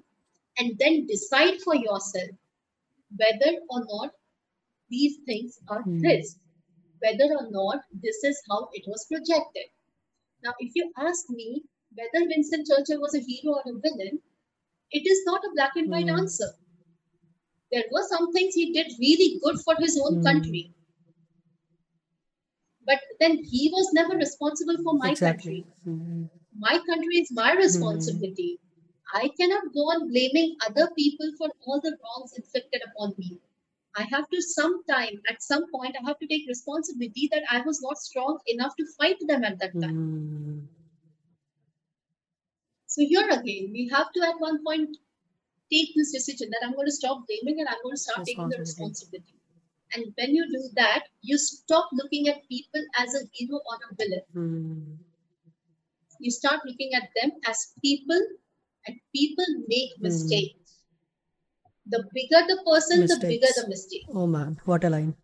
and 0.56 0.78
then 0.78 1.06
decide 1.06 1.60
for 1.60 1.74
yourself 1.76 2.30
whether 3.14 3.52
or 3.68 3.84
not 3.84 4.14
these 4.88 5.18
things 5.26 5.58
are 5.68 5.82
Hmm. 5.82 6.00
this, 6.00 6.38
whether 7.00 7.28
or 7.34 7.50
not 7.50 7.84
this 7.92 8.24
is 8.24 8.40
how 8.48 8.70
it 8.72 8.84
was 8.86 9.04
projected. 9.12 9.68
Now, 10.42 10.54
if 10.58 10.72
you 10.74 10.90
ask 10.96 11.28
me 11.28 11.64
whether 11.94 12.26
Winston 12.26 12.64
Churchill 12.66 13.00
was 13.00 13.14
a 13.14 13.20
hero 13.20 13.54
or 13.54 13.62
a 13.66 13.78
villain, 13.78 14.22
it 14.92 15.06
is 15.06 15.24
not 15.26 15.44
a 15.44 15.52
black 15.54 15.72
and 15.76 15.90
white 15.90 16.08
Hmm. 16.08 16.18
answer. 16.18 16.54
There 17.72 17.82
were 17.90 18.06
some 18.06 18.32
things 18.32 18.54
he 18.54 18.72
did 18.72 18.92
really 19.00 19.40
good 19.40 19.58
for 19.64 19.74
his 19.74 20.00
own 20.00 20.20
Hmm. 20.20 20.22
country. 20.22 20.72
But 22.84 23.00
then 23.18 23.38
he 23.42 23.70
was 23.72 23.94
never 23.94 24.14
responsible 24.14 24.76
for 24.82 24.92
my 24.92 25.14
Exactly. 25.14 25.22
country. 25.22 25.64
Hmm. 25.84 26.24
My 26.52 26.78
country 26.86 27.16
is 27.20 27.32
my 27.32 27.54
responsibility. 27.54 28.60
I 29.14 29.30
cannot 29.40 29.72
go 29.74 29.80
on 29.90 30.08
blaming 30.08 30.56
other 30.66 30.90
people 30.96 31.32
for 31.38 31.50
all 31.66 31.80
the 31.80 31.98
wrongs 32.02 32.34
inflicted 32.34 32.82
upon 32.86 33.14
me. 33.18 33.40
I 33.96 34.04
have 34.04 34.28
to 34.30 34.42
sometime, 34.42 35.22
at 35.28 35.42
some 35.42 35.70
point, 35.72 35.96
I 36.00 36.06
have 36.06 36.18
to 36.20 36.26
take 36.28 36.48
responsibility 36.48 37.28
that 37.32 37.44
I 37.50 37.62
was 37.62 37.82
not 37.82 37.98
strong 37.98 38.40
enough 38.46 38.76
to 38.76 38.86
fight 38.98 39.18
them 39.28 39.44
at 39.44 39.58
that 39.60 39.80
time. 39.80 39.96
So 42.92 43.00
here 43.00 43.26
again, 43.30 43.70
we 43.72 43.88
have 43.90 44.12
to 44.12 44.20
at 44.28 44.38
one 44.38 44.62
point 44.62 44.98
take 45.72 45.94
this 45.96 46.12
decision 46.12 46.50
that 46.50 46.60
I'm 46.62 46.74
going 46.74 46.88
to 46.88 46.92
stop 46.92 47.24
blaming 47.26 47.60
and 47.60 47.68
I'm 47.68 47.80
going 47.82 47.94
to 47.96 48.00
start 48.00 48.26
taking 48.26 48.50
the 48.50 48.58
Responsibility. 48.58 49.36
And 49.94 50.12
when 50.18 50.34
you 50.34 50.44
do 50.48 50.60
that, 50.76 51.04
you 51.22 51.38
stop 51.38 51.88
looking 51.92 52.28
at 52.28 52.46
people 52.50 52.82
as 52.98 53.14
a 53.14 53.22
hero 53.32 53.60
or 53.70 53.76
a 53.88 53.94
villain. 54.00 54.24
Hmm. 54.34 54.94
You 56.20 56.30
start 56.30 56.60
looking 56.66 56.92
at 56.92 57.08
them 57.16 57.32
as 57.46 57.72
people, 57.82 58.20
and 58.86 59.00
people 59.16 59.48
make 59.68 59.96
Hmm. 59.96 60.04
mistakes. 60.08 60.76
The 61.86 62.04
bigger 62.12 62.42
the 62.52 62.58
person, 62.68 63.06
the 63.06 63.18
bigger 63.26 63.52
the 63.56 63.66
mistake. 63.68 64.04
Oh 64.12 64.26
man, 64.26 64.60
what 64.66 64.84
a 64.84 64.90
line. 64.90 65.14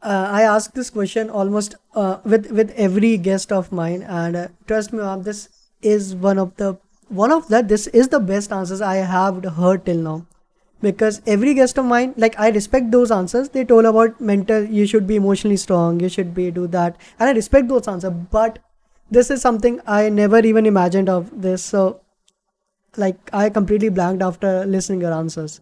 Uh, 0.00 0.28
I 0.38 0.42
ask 0.42 0.72
this 0.74 0.90
question 0.90 1.28
almost 1.28 1.74
uh, 1.94 2.18
with 2.24 2.50
with 2.52 2.70
every 2.88 3.16
guest 3.18 3.52
of 3.60 3.72
mine, 3.72 4.02
and 4.02 4.36
uh, 4.44 4.48
trust 4.66 4.92
me, 4.92 5.00
ma'am, 5.00 5.22
this 5.28 5.48
is 5.94 6.14
one 6.14 6.38
of 6.38 6.56
the 6.56 6.76
one 7.08 7.32
of 7.32 7.48
the 7.48 7.62
this 7.62 7.86
is 7.88 8.08
the 8.08 8.20
best 8.20 8.52
answers 8.52 8.80
I 8.80 8.96
have 8.96 9.44
heard 9.58 9.84
till 9.86 10.02
now. 10.06 10.26
Because 10.82 11.20
every 11.26 11.54
guest 11.54 11.78
of 11.78 11.86
mine, 11.86 12.12
like 12.16 12.38
I 12.38 12.50
respect 12.50 12.90
those 12.90 13.10
answers. 13.10 13.48
They 13.48 13.64
told 13.64 13.86
about 13.86 14.20
mental, 14.20 14.64
you 14.64 14.86
should 14.86 15.06
be 15.06 15.16
emotionally 15.16 15.56
strong, 15.56 16.00
you 16.00 16.08
should 16.08 16.34
be 16.34 16.50
do 16.50 16.66
that, 16.66 16.96
and 17.18 17.30
I 17.30 17.32
respect 17.32 17.68
those 17.68 17.88
answers. 17.88 18.12
But 18.30 18.58
this 19.10 19.30
is 19.30 19.40
something 19.40 19.80
I 19.86 20.08
never 20.08 20.40
even 20.40 20.66
imagined 20.66 21.08
of 21.08 21.30
this. 21.46 21.64
So, 21.64 22.00
like 22.96 23.30
I 23.32 23.48
completely 23.48 23.88
blanked 23.88 24.22
after 24.22 24.66
listening 24.66 25.00
your 25.00 25.12
answers. 25.12 25.60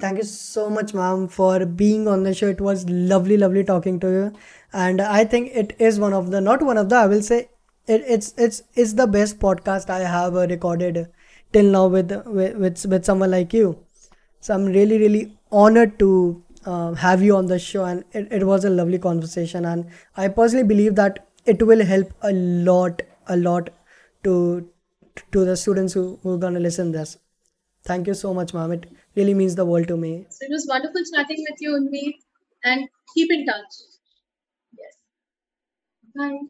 Thank 0.00 0.18
you 0.18 0.24
so 0.24 0.70
much, 0.70 0.94
ma'am, 0.94 1.28
for 1.28 1.66
being 1.66 2.08
on 2.08 2.22
the 2.22 2.32
show. 2.32 2.48
It 2.48 2.60
was 2.60 2.88
lovely, 2.88 3.36
lovely 3.36 3.64
talking 3.64 4.00
to 4.00 4.10
you, 4.16 4.32
and 4.72 5.00
I 5.00 5.24
think 5.24 5.50
it 5.54 5.76
is 5.78 5.98
one 6.00 6.12
of 6.22 6.30
the 6.30 6.40
not 6.40 6.62
one 6.62 6.78
of 6.78 6.88
the 6.88 6.96
I 6.96 7.06
will 7.06 7.22
say 7.22 7.48
it, 7.88 8.02
it's 8.16 8.34
it's 8.36 8.62
it's 8.74 8.92
the 8.94 9.06
best 9.06 9.38
podcast 9.38 9.90
I 9.90 10.00
have 10.00 10.34
recorded 10.34 11.08
till 11.52 11.70
now 11.76 11.86
with 11.88 12.12
with 12.26 12.86
with, 12.86 13.04
someone 13.04 13.30
like 13.30 13.52
you. 13.52 13.78
So 14.40 14.54
I'm 14.54 14.66
really 14.66 14.98
really 14.98 15.36
honored 15.50 15.98
to 15.98 16.42
uh, 16.64 16.92
have 16.94 17.22
you 17.22 17.36
on 17.36 17.46
the 17.46 17.58
show, 17.58 17.84
and 17.84 18.04
it, 18.12 18.28
it 18.32 18.44
was 18.46 18.64
a 18.64 18.70
lovely 18.70 18.98
conversation. 18.98 19.64
And 19.64 19.86
I 20.16 20.28
personally 20.28 20.66
believe 20.66 20.94
that 20.96 21.26
it 21.46 21.62
will 21.62 21.84
help 21.84 22.12
a 22.22 22.32
lot, 22.32 23.02
a 23.28 23.36
lot 23.36 23.70
to 24.24 24.68
to 25.32 25.44
the 25.44 25.56
students 25.56 25.92
who 25.94 26.18
who 26.22 26.34
are 26.34 26.38
gonna 26.46 26.60
listen 26.60 26.92
this. 26.92 27.18
Thank 27.84 28.06
you 28.06 28.14
so 28.14 28.34
much, 28.34 28.54
ma'am. 28.54 28.72
It 28.72 28.86
really 29.16 29.34
means 29.34 29.54
the 29.56 29.64
world 29.66 29.88
to 29.88 29.96
me. 29.96 30.26
So 30.30 30.46
it 30.48 30.52
was 30.52 30.66
wonderful 30.68 31.02
chatting 31.14 31.44
with 31.50 31.60
you, 31.60 31.70
Unmeet, 31.80 32.14
and 32.64 32.88
keep 33.14 33.32
in 33.32 33.46
touch. 33.46 33.80
Yes. 34.78 34.94
Bye. 36.14 36.48